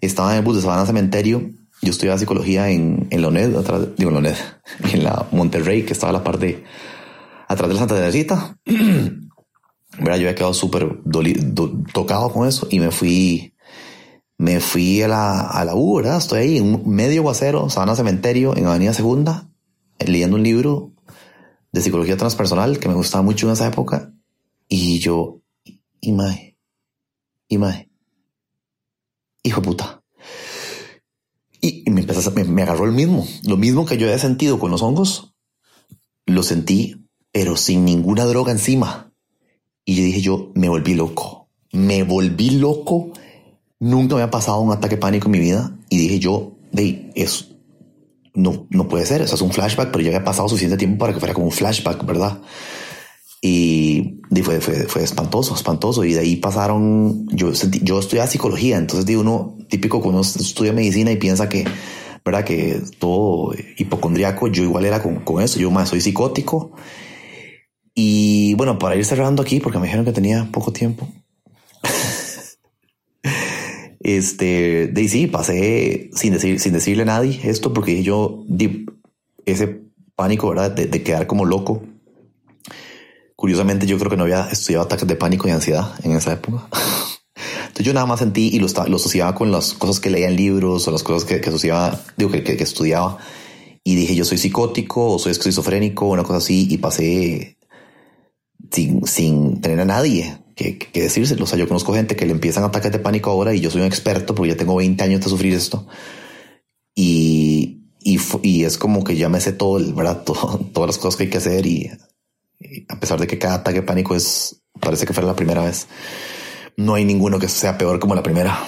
estaba 0.00 0.32
en 0.32 0.38
el 0.38 0.44
bus 0.44 0.56
de 0.56 0.62
Sabana 0.62 0.86
Cementerio 0.86 1.52
yo 1.80 1.92
estudiaba 1.92 2.18
psicología 2.18 2.70
en, 2.70 3.06
en 3.10 3.22
la 3.22 3.28
UNED, 3.28 3.54
atrás, 3.54 3.82
digo 3.96 4.10
en 4.10 4.14
la 4.14 4.20
UNED, 4.20 4.36
en 4.92 5.04
la 5.04 5.28
Monterrey, 5.30 5.84
que 5.84 5.92
estaba 5.92 6.10
a 6.10 6.14
la 6.14 6.24
parte 6.24 6.64
atrás 7.46 7.68
de 7.68 7.74
la 7.74 7.78
Santa 7.78 7.94
Teresita. 7.94 8.58
Yo 8.66 10.12
había 10.12 10.34
quedado 10.34 10.54
súper 10.54 10.98
tocado 11.92 12.32
con 12.32 12.48
eso 12.48 12.66
y 12.68 12.80
me 12.80 12.90
fui, 12.90 13.54
me 14.38 14.58
fui 14.58 15.02
a 15.02 15.08
la, 15.08 15.40
a 15.42 15.64
la 15.64 15.76
U, 15.76 15.98
¿verdad? 15.98 16.18
Estoy 16.18 16.40
ahí 16.40 16.58
en 16.58 16.82
medio 16.88 17.22
guacero, 17.22 17.70
Sabana 17.70 17.94
Cementerio, 17.94 18.56
en 18.56 18.66
Avenida 18.66 18.92
Segunda, 18.92 19.50
leyendo 20.06 20.36
un 20.36 20.42
libro 20.42 20.92
de 21.72 21.80
psicología 21.80 22.16
transpersonal 22.16 22.78
que 22.78 22.88
me 22.88 22.94
gustaba 22.94 23.22
mucho 23.22 23.46
en 23.46 23.52
esa 23.52 23.66
época. 23.66 24.12
Y 24.68 24.98
yo, 24.98 25.40
y 26.00 26.12
mae, 26.12 26.56
y 27.48 27.58
mae, 27.58 27.90
hijo 29.42 29.62
puta 29.62 30.00
y, 31.60 31.84
me, 31.90 32.00
empezó, 32.00 32.30
me, 32.32 32.44
me 32.44 32.62
agarró 32.62 32.84
el 32.84 32.92
mismo. 32.92 33.26
Lo 33.44 33.56
mismo 33.56 33.84
que 33.84 33.98
yo 33.98 34.06
había 34.06 34.18
sentido 34.18 34.58
con 34.58 34.70
los 34.70 34.82
hongos, 34.82 35.34
lo 36.26 36.42
sentí, 36.42 37.06
pero 37.32 37.56
sin 37.56 37.84
ninguna 37.84 38.24
droga 38.24 38.52
encima. 38.52 39.12
Y 39.84 39.96
yo 39.96 40.04
dije, 40.04 40.20
yo 40.20 40.52
me 40.54 40.68
volví 40.68 40.94
loco. 40.94 41.48
Me 41.72 42.02
volví 42.02 42.50
loco. 42.50 43.12
Nunca 43.78 44.14
me 44.14 44.22
había 44.22 44.30
pasado 44.30 44.60
un 44.60 44.72
ataque 44.72 44.96
pánico 44.96 45.26
en 45.26 45.32
mi 45.32 45.40
vida. 45.40 45.76
Y 45.88 45.98
dije 45.98 46.18
yo, 46.18 46.52
de 46.72 47.10
eso 47.14 47.46
no, 48.34 48.66
no 48.70 48.88
puede 48.88 49.06
ser. 49.06 49.22
Eso 49.22 49.34
es 49.34 49.42
un 49.42 49.52
flashback, 49.52 49.90
pero 49.90 50.02
ya 50.02 50.08
había 50.08 50.24
pasado 50.24 50.48
suficiente 50.48 50.76
tiempo 50.76 50.98
para 50.98 51.12
que 51.12 51.18
fuera 51.18 51.34
como 51.34 51.46
un 51.46 51.52
flashback, 51.52 52.04
¿verdad? 52.04 52.40
Y, 53.42 54.20
fue, 54.42 54.60
fue, 54.60 54.74
fue, 54.86 55.02
espantoso, 55.02 55.54
espantoso. 55.54 56.04
Y 56.04 56.12
de 56.12 56.20
ahí 56.20 56.36
pasaron, 56.36 57.26
yo, 57.28 57.52
yo 57.82 57.98
estudiaba 57.98 58.28
psicología, 58.28 58.76
entonces 58.76 59.06
digo, 59.06 59.22
uno 59.22 59.56
típico 59.68 60.00
cuando 60.00 60.20
uno 60.20 60.28
estudia 60.28 60.72
medicina 60.72 61.10
y 61.10 61.16
piensa 61.16 61.48
que, 61.48 61.64
¿verdad? 62.24 62.44
Que 62.44 62.82
todo 62.98 63.52
hipocondriaco, 63.78 64.48
yo 64.48 64.62
igual 64.62 64.84
era 64.84 65.02
con, 65.02 65.20
con 65.20 65.42
eso, 65.42 65.58
yo 65.58 65.70
más 65.70 65.88
soy 65.88 66.00
psicótico. 66.00 66.72
Y 67.94 68.54
bueno, 68.54 68.78
para 68.78 68.96
ir 68.96 69.04
cerrando 69.04 69.42
aquí, 69.42 69.60
porque 69.60 69.78
me 69.78 69.84
dijeron 69.84 70.04
que 70.04 70.12
tenía 70.12 70.48
poco 70.52 70.72
tiempo. 70.72 71.08
Este, 74.16 74.88
de 74.88 75.08
sí, 75.08 75.26
pasé 75.26 76.10
sin 76.12 76.32
decir, 76.32 76.60
sin 76.60 76.72
decirle 76.72 77.02
a 77.02 77.06
nadie 77.06 77.40
esto, 77.44 77.72
porque 77.72 78.02
yo 78.02 78.44
di 78.46 78.86
ese 79.46 79.82
pánico, 80.16 80.48
¿verdad? 80.50 80.70
De, 80.70 80.86
de 80.86 81.02
quedar 81.02 81.26
como 81.26 81.44
loco 81.44 81.82
Curiosamente, 83.40 83.86
yo 83.86 83.96
creo 83.96 84.10
que 84.10 84.18
no 84.18 84.24
había 84.24 84.50
estudiado 84.50 84.84
ataques 84.84 85.08
de 85.08 85.16
pánico 85.16 85.48
y 85.48 85.50
ansiedad 85.50 85.94
en 86.02 86.12
esa 86.12 86.34
época. 86.34 86.68
Entonces 87.62 87.86
yo 87.86 87.94
nada 87.94 88.04
más 88.04 88.18
sentí 88.18 88.48
y 88.48 88.58
lo, 88.58 88.66
lo 88.68 88.96
asociaba 88.96 89.34
con 89.34 89.50
las 89.50 89.72
cosas 89.72 89.98
que 89.98 90.10
leía 90.10 90.28
en 90.28 90.36
libros 90.36 90.86
o 90.86 90.90
las 90.90 91.02
cosas 91.02 91.24
que, 91.24 91.40
que 91.40 91.48
asociaba, 91.48 91.98
digo, 92.18 92.30
que, 92.30 92.42
que, 92.42 92.62
estudiaba. 92.62 93.16
Y 93.82 93.94
dije, 93.94 94.14
yo 94.14 94.26
soy 94.26 94.36
psicótico 94.36 95.14
o 95.14 95.18
soy 95.18 95.32
esquizofrénico 95.32 96.04
una 96.04 96.22
cosa 96.22 96.36
así. 96.36 96.68
Y 96.70 96.76
pasé 96.76 97.56
sin, 98.70 99.06
sin 99.06 99.62
tener 99.62 99.80
a 99.80 99.84
nadie 99.86 100.36
que, 100.60 100.78
que, 100.78 101.02
decírselo. 101.02 101.44
O 101.44 101.46
sea, 101.46 101.58
yo 101.58 101.66
conozco 101.66 101.94
gente 101.94 102.16
que 102.16 102.26
le 102.26 102.32
empiezan 102.32 102.64
ataques 102.64 102.92
de 102.92 102.98
pánico 102.98 103.30
ahora 103.30 103.54
y 103.54 103.60
yo 103.60 103.70
soy 103.70 103.80
un 103.80 103.86
experto 103.86 104.34
porque 104.34 104.50
ya 104.50 104.56
tengo 104.56 104.76
20 104.76 105.02
años 105.02 105.20
de 105.20 105.28
sufrir 105.28 105.54
esto. 105.54 105.86
Y, 106.94 107.82
y, 108.02 108.64
es 108.64 108.78
como 108.78 109.04
que 109.04 109.16
ya 109.16 109.28
me 109.28 109.40
sé 109.40 109.52
todo, 109.52 109.78
el, 109.78 109.94
¿verdad? 109.94 110.22
todas 110.72 110.88
las 110.88 110.98
cosas 110.98 111.16
que 111.16 111.24
hay 111.24 111.30
que 111.30 111.38
hacer 111.38 111.66
y, 111.66 111.90
a 112.88 113.00
pesar 113.00 113.18
de 113.18 113.26
que 113.26 113.38
cada 113.38 113.54
ataque 113.54 113.82
pánico 113.82 114.14
es, 114.14 114.62
parece 114.80 115.06
que 115.06 115.12
fue 115.12 115.24
la 115.24 115.34
primera 115.34 115.62
vez 115.62 115.86
no 116.80 116.94
hay 116.94 117.04
ninguno 117.04 117.38
que 117.38 117.48
sea 117.48 117.78
peor 117.78 117.98
como 118.00 118.14
la 118.14 118.22
primera. 118.22 118.58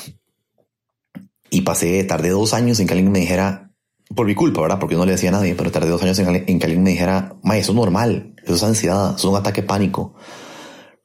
Y 1.50 1.62
pasé, 1.62 2.02
tardé 2.04 2.30
dos 2.30 2.54
años 2.54 2.80
en 2.80 2.86
que 2.86 2.94
alguien 2.94 3.12
me 3.12 3.20
dijera, 3.20 3.70
por 4.14 4.26
mi 4.26 4.34
culpa, 4.34 4.60
¿verdad? 4.60 4.78
Porque 4.78 4.96
no 4.96 5.04
le 5.04 5.12
decía 5.12 5.30
a 5.30 5.32
nadie, 5.32 5.54
pero 5.54 5.70
tardé 5.70 5.88
dos 5.88 6.02
años 6.02 6.18
en, 6.18 6.58
que 6.58 6.66
alguien 6.66 6.82
me 6.82 6.90
dijera, 6.90 7.36
ma, 7.42 7.56
eso 7.56 7.72
es 7.72 7.76
normal, 7.76 8.34
eso 8.44 8.54
es 8.54 8.62
ansiedad, 8.62 9.14
eso 9.16 9.16
es 9.16 9.24
un 9.24 9.36
ataque 9.36 9.62
pánico. 9.62 10.14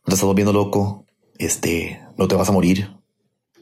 Te 0.08 0.14
estás 0.14 0.26
volviendo 0.26 0.54
loco, 0.54 1.06
este, 1.38 2.02
no 2.18 2.30
te 2.30 2.36
vas 2.36 2.48
a 2.48 2.54
morir, 2.54 2.96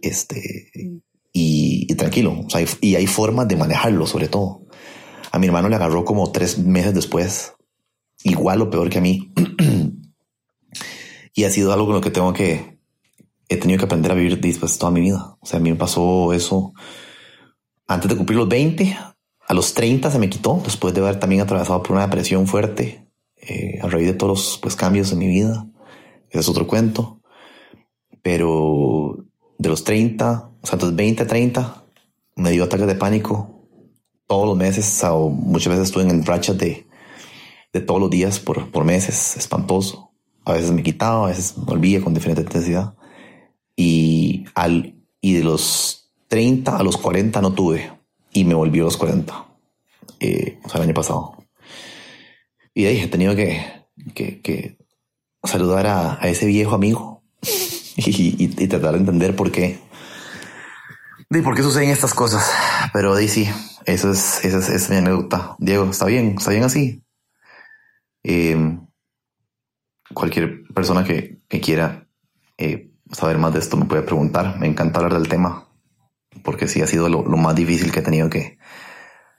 este, 0.04 1.02
y, 1.34 1.88
tranquilo. 1.96 2.40
O 2.46 2.50
sea, 2.50 2.64
y 2.82 2.96
hay 2.96 3.08
formas 3.08 3.48
de 3.48 3.56
manejarlo, 3.56 4.06
sobre 4.06 4.28
todo. 4.28 4.62
A 5.32 5.40
mi 5.40 5.48
hermano 5.48 5.70
le 5.70 5.76
agarró 5.76 6.06
como 6.06 6.32
tres 6.32 6.60
meses 6.60 6.94
después, 6.94 7.56
igual 8.24 8.62
o 8.62 8.70
peor 8.70 8.92
que 8.92 9.00
a 9.00 9.02
mí. 9.02 9.34
y 11.34 11.44
ha 11.46 11.50
sido 11.50 11.74
algo 11.74 11.88
con 11.88 11.96
lo 11.96 12.02
que 12.02 12.12
tengo 12.12 12.32
que, 12.32 12.78
he 13.50 13.58
tenido 13.58 13.80
que 13.80 13.86
aprender 13.86 14.12
a 14.12 14.16
vivir 14.16 14.40
después 14.40 14.78
toda 14.78 14.92
mi 14.92 15.02
vida. 15.02 15.38
O 15.40 15.48
sea, 15.48 15.58
a 15.58 15.64
mí 15.64 15.72
me 15.72 15.78
pasó 15.78 16.32
eso 16.32 16.74
antes 17.88 18.08
de 18.08 18.18
cumplir 18.18 18.38
los 18.38 18.48
20, 18.48 18.96
a 19.48 19.54
los 19.56 19.74
30 19.74 20.12
se 20.12 20.20
me 20.20 20.30
quitó, 20.30 20.62
después 20.64 20.94
de 20.94 21.02
haber 21.02 21.20
también 21.20 21.42
atravesado 21.42 21.82
por 21.82 21.94
una 21.94 22.06
depresión 22.06 22.46
fuerte, 22.46 23.08
eh, 23.36 23.80
a 23.82 23.88
raíz 23.88 24.06
de 24.06 24.14
todos 24.14 24.30
los 24.30 24.60
pues, 24.62 24.76
cambios 24.76 25.12
en 25.12 25.18
mi 25.18 25.28
vida. 25.28 25.68
Es 26.40 26.50
otro 26.50 26.68
cuento. 26.68 27.22
Pero 28.22 29.26
de 29.58 29.70
los 29.70 29.84
30, 29.84 30.52
o 30.62 30.66
sea, 30.66 30.74
entonces 30.74 30.96
20 30.96 31.24
a 31.24 31.28
30, 31.28 31.86
me 32.36 32.52
dio 32.52 32.64
ataques 32.64 32.88
de 32.88 32.96
pánico 32.96 33.56
todos 34.28 34.48
los 34.48 34.58
meses, 34.58 35.04
o 35.04 35.30
muchas 35.30 35.70
veces 35.70 35.88
estuve 35.88 36.04
en 36.04 36.26
rachas 36.26 36.58
de, 36.58 36.88
de 37.72 37.82
todos 37.82 38.00
los 38.00 38.10
días 38.10 38.40
por, 38.40 38.72
por 38.72 38.84
meses, 38.84 39.38
espantoso. 39.38 40.12
A 40.44 40.54
veces 40.54 40.72
me 40.72 40.84
quitaba, 40.84 41.26
a 41.26 41.30
veces 41.30 41.54
volvía 41.58 42.02
con 42.02 42.14
diferente 42.14 42.42
intensidad 42.42 42.96
y, 43.76 44.46
al, 44.56 44.96
y 45.22 45.34
de 45.34 45.44
los 45.44 46.12
30 46.28 46.78
a 46.78 46.84
los 46.84 46.98
40 46.98 47.42
no 47.42 47.54
tuve 47.54 47.92
y 48.32 48.44
me 48.44 48.54
volvió 48.54 48.84
a 48.84 48.86
los 48.86 48.98
40, 48.98 49.46
eh, 50.20 50.60
o 50.64 50.70
sea, 50.70 50.80
el 50.80 50.88
año 50.88 50.94
pasado. 50.94 51.38
Y 52.74 52.86
ahí 52.86 53.00
he 53.00 53.08
tenido 53.08 53.36
que, 53.36 53.62
que, 54.14 54.42
que 54.42 54.78
saludar 55.46 55.88
a, 55.88 56.22
a, 56.22 56.28
ese 56.28 56.46
viejo 56.46 56.76
amigo 56.76 57.24
y, 57.96 58.10
y, 58.10 58.54
y, 58.58 58.68
tratar 58.68 58.94
de 58.94 59.00
entender 59.00 59.36
por 59.36 59.52
qué. 59.52 59.80
De 61.30 61.42
por 61.42 61.56
qué 61.56 61.64
suceden 61.64 61.90
estas 61.90 62.14
cosas. 62.14 62.52
Pero 62.94 63.14
ahí 63.14 63.28
sí, 63.28 63.50
eso 63.86 64.12
es, 64.12 64.44
esa 64.46 64.60
es, 64.60 64.70
es, 64.70 64.90
mi 64.90 64.98
anécdota. 64.98 65.56
Diego, 65.60 65.86
está 65.90 66.06
bien, 66.06 66.36
está 66.38 66.52
bien 66.52 66.64
así. 66.64 67.04
Eh, 68.24 68.78
cualquier 70.14 70.64
persona 70.74 71.04
que, 71.04 71.40
que 71.48 71.62
quiera 71.62 72.08
eh, 72.58 72.92
saber 73.12 73.38
más 73.38 73.54
de 73.54 73.60
esto 73.60 73.78
me 73.78 73.86
puede 73.86 74.04
preguntar. 74.04 74.60
Me 74.60 74.68
encanta 74.68 75.00
hablar 75.00 75.14
del 75.14 75.28
tema 75.28 75.66
porque 76.44 76.68
sí 76.68 76.82
ha 76.82 76.88
sido 76.88 77.10
lo, 77.10 77.24
más 77.24 77.56
difícil 77.56 77.92
que 77.92 78.00
he 78.00 78.04
tenido 78.04 78.30
que 78.30 78.58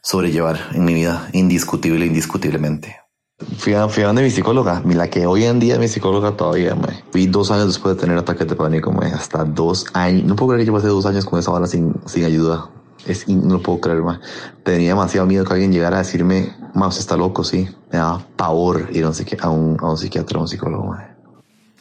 sobrellevar 0.03 0.71
en 0.73 0.85
mi 0.85 0.95
vida, 0.95 1.29
indiscutible, 1.33 2.07
indiscutiblemente. 2.07 3.01
Fui 3.39 3.75
a, 3.75 3.87
fui 3.89 4.03
a 4.03 4.07
donde 4.07 4.23
mi 4.23 4.31
psicóloga, 4.31 4.83
la 4.85 5.11
que 5.11 5.27
hoy 5.27 5.45
en 5.45 5.61
día 5.61 5.75
es 5.75 5.81
mi 5.81 5.89
psicóloga 5.89 6.37
todavía. 6.37 6.75
Me. 6.75 7.05
Fui 7.11 7.27
dos 7.27 7.51
años 7.51 7.67
después 7.67 7.95
de 7.95 8.01
tener 8.01 8.17
ataques 8.17 8.49
de 8.49 8.57
pánico, 8.57 8.93
me. 8.93 9.07
hasta 9.07 9.45
dos 9.45 9.87
años. 9.93 10.25
No 10.25 10.37
puedo 10.37 10.53
creer 10.53 10.63
que 10.63 10.67
yo 10.69 10.73
pasé 10.73 10.89
dos 10.89 11.05
años 11.05 11.27
con 11.27 11.39
esa 11.39 11.51
bala 11.51 11.67
sin, 11.67 11.95
sin 12.07 12.25
ayuda. 12.25 12.71
Es, 13.07 13.29
no 13.29 13.55
lo 13.55 13.63
puedo 13.63 13.81
creer, 13.81 14.03
más. 14.03 14.21
Tenía 14.65 14.89
demasiado 14.91 15.27
miedo 15.27 15.45
que 15.45 15.53
alguien 15.53 15.71
llegara 15.71 15.97
a 15.97 15.99
decirme, 15.99 16.57
más 16.75 16.99
está 16.99 17.17
loco, 17.17 17.45
sí. 17.45 17.69
Me 17.93 17.99
daba 17.99 18.27
pavor 18.37 18.89
ir 18.93 19.05
a 19.05 19.11
un, 19.11 19.17
a 19.41 19.51
un, 19.51 19.77
a 19.81 19.91
un 19.91 19.99
psiquiatra, 19.99 20.39
a 20.39 20.43
un 20.43 20.49
psicólogo. 20.49 20.97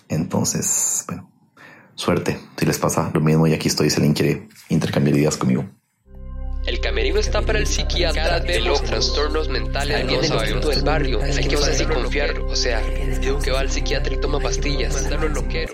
Entonces, 0.10 1.06
bueno, 1.08 1.30
Suerte, 1.96 2.38
si 2.58 2.66
les 2.66 2.78
pasa 2.78 3.10
lo 3.14 3.22
mismo 3.22 3.48
y 3.48 3.54
aquí 3.54 3.70
estoy 3.70 3.90
si 3.90 3.96
alguien 3.96 4.14
quiere 4.14 4.50
intercambiar 4.68 5.16
ideas 5.16 5.38
conmigo. 5.38 5.64
El 6.66 6.80
camerino 6.80 7.20
está 7.20 7.44
para 7.44 7.60
el 7.60 7.68
psiquiatra 7.68 8.40
de 8.40 8.60
los 8.60 8.82
trastornos 8.84 9.50
mentales. 9.50 9.98
Alguien 9.98 10.22
del 10.22 10.62
del 10.62 10.84
barrio. 10.84 11.22
Hay 11.22 11.48
que 11.48 11.58
saber 11.58 11.94
confiar. 11.94 12.40
O 12.40 12.56
sea, 12.56 12.82
digo 13.22 13.40
que 13.40 13.52
va 13.52 13.60
al 13.60 13.70
psiquiatra 13.70 14.16
y 14.16 14.18
toma 14.20 14.40
pastillas. 14.40 14.94
Mandarlo 14.96 15.30
loquero. 15.30 15.74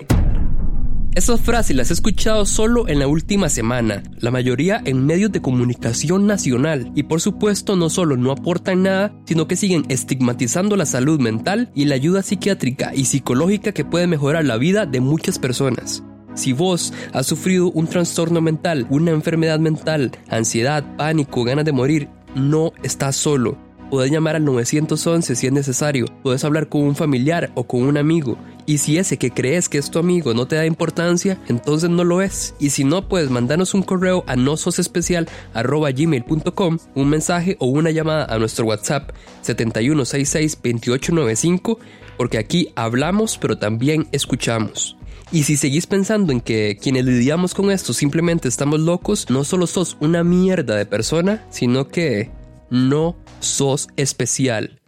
Esas 1.14 1.40
frases 1.40 1.76
las 1.76 1.90
he 1.90 1.94
escuchado 1.94 2.44
solo 2.44 2.88
en 2.88 2.98
la 2.98 3.06
última 3.06 3.50
semana, 3.50 4.02
la 4.18 4.30
mayoría 4.30 4.80
en 4.84 5.04
medios 5.04 5.30
de 5.30 5.42
comunicación 5.42 6.26
nacional, 6.26 6.90
y 6.94 7.02
por 7.02 7.20
supuesto 7.20 7.76
no 7.76 7.90
solo 7.90 8.16
no 8.16 8.32
aportan 8.32 8.84
nada, 8.84 9.14
sino 9.26 9.46
que 9.46 9.56
siguen 9.56 9.84
estigmatizando 9.90 10.74
la 10.74 10.86
salud 10.86 11.20
mental 11.20 11.70
y 11.74 11.84
la 11.84 11.96
ayuda 11.96 12.22
psiquiátrica 12.22 12.92
y 12.94 13.04
psicológica 13.04 13.72
que 13.72 13.84
puede 13.84 14.06
mejorar 14.06 14.46
la 14.46 14.56
vida 14.56 14.86
de 14.86 15.00
muchas 15.00 15.38
personas. 15.38 16.02
Si 16.34 16.52
vos 16.52 16.92
has 17.12 17.26
sufrido 17.26 17.70
un 17.70 17.86
trastorno 17.86 18.40
mental, 18.40 18.86
una 18.90 19.10
enfermedad 19.10 19.58
mental, 19.58 20.12
ansiedad, 20.28 20.84
pánico, 20.96 21.44
ganas 21.44 21.64
de 21.64 21.72
morir, 21.72 22.08
no 22.34 22.72
estás 22.82 23.16
solo. 23.16 23.56
Puedes 23.90 24.10
llamar 24.10 24.36
al 24.36 24.44
911 24.46 25.36
si 25.36 25.46
es 25.46 25.52
necesario, 25.52 26.06
puedes 26.22 26.42
hablar 26.44 26.70
con 26.70 26.80
un 26.80 26.96
familiar 26.96 27.52
o 27.54 27.64
con 27.64 27.82
un 27.82 27.98
amigo. 27.98 28.38
Y 28.64 28.78
si 28.78 28.96
ese 28.96 29.18
que 29.18 29.32
crees 29.32 29.68
que 29.68 29.76
es 29.76 29.90
tu 29.90 29.98
amigo 29.98 30.32
no 30.32 30.46
te 30.46 30.56
da 30.56 30.64
importancia, 30.64 31.38
entonces 31.48 31.90
no 31.90 32.04
lo 32.04 32.22
es. 32.22 32.54
Y 32.58 32.70
si 32.70 32.84
no, 32.84 33.06
puedes 33.06 33.28
mandarnos 33.28 33.74
un 33.74 33.82
correo 33.82 34.24
a 34.26 34.36
nososespecial.gmail.com, 34.36 36.78
un 36.94 37.08
mensaje 37.10 37.58
o 37.58 37.66
una 37.66 37.90
llamada 37.90 38.24
a 38.24 38.38
nuestro 38.38 38.64
WhatsApp 38.64 39.10
7166-2895, 39.44 41.76
porque 42.16 42.38
aquí 42.38 42.72
hablamos 42.76 43.36
pero 43.36 43.58
también 43.58 44.08
escuchamos. 44.12 44.96
Y 45.34 45.44
si 45.44 45.56
seguís 45.56 45.86
pensando 45.86 46.30
en 46.30 46.42
que 46.42 46.76
quienes 46.78 47.06
lidiamos 47.06 47.54
con 47.54 47.70
esto 47.70 47.94
simplemente 47.94 48.48
estamos 48.48 48.80
locos, 48.80 49.30
no 49.30 49.44
solo 49.44 49.66
sos 49.66 49.96
una 49.98 50.22
mierda 50.22 50.76
de 50.76 50.84
persona, 50.84 51.46
sino 51.48 51.88
que 51.88 52.30
no 52.68 53.16
sos 53.40 53.88
especial. 53.96 54.78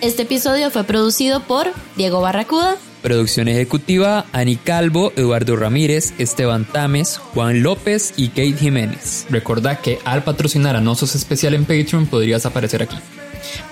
Este 0.00 0.22
episodio 0.22 0.70
fue 0.70 0.84
producido 0.84 1.40
por 1.40 1.72
Diego 1.96 2.20
Barracuda 2.20 2.78
Producción 3.02 3.48
ejecutiva, 3.48 4.26
Ani 4.32 4.56
Calvo, 4.56 5.12
Eduardo 5.16 5.56
Ramírez, 5.56 6.12
Esteban 6.18 6.64
Tames, 6.64 7.18
Juan 7.18 7.62
López 7.62 8.12
y 8.16 8.28
Kate 8.28 8.54
Jiménez. 8.54 9.26
Recuerda 9.30 9.80
que 9.80 9.98
al 10.04 10.22
patrocinar 10.22 10.76
a 10.76 10.80
Nosos 10.80 11.14
Especial 11.14 11.54
en 11.54 11.64
Patreon 11.64 12.06
podrías 12.06 12.44
aparecer 12.46 12.82
aquí. 12.82 12.96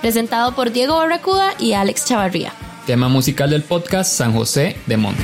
Presentado 0.00 0.54
por 0.54 0.72
Diego 0.72 0.96
Barracuda 0.96 1.52
y 1.58 1.74
Alex 1.74 2.06
Chavarría. 2.06 2.52
Tema 2.86 3.08
musical 3.08 3.50
del 3.50 3.62
podcast 3.62 4.10
San 4.10 4.32
José 4.32 4.76
de 4.86 4.96
Monte. 4.96 5.22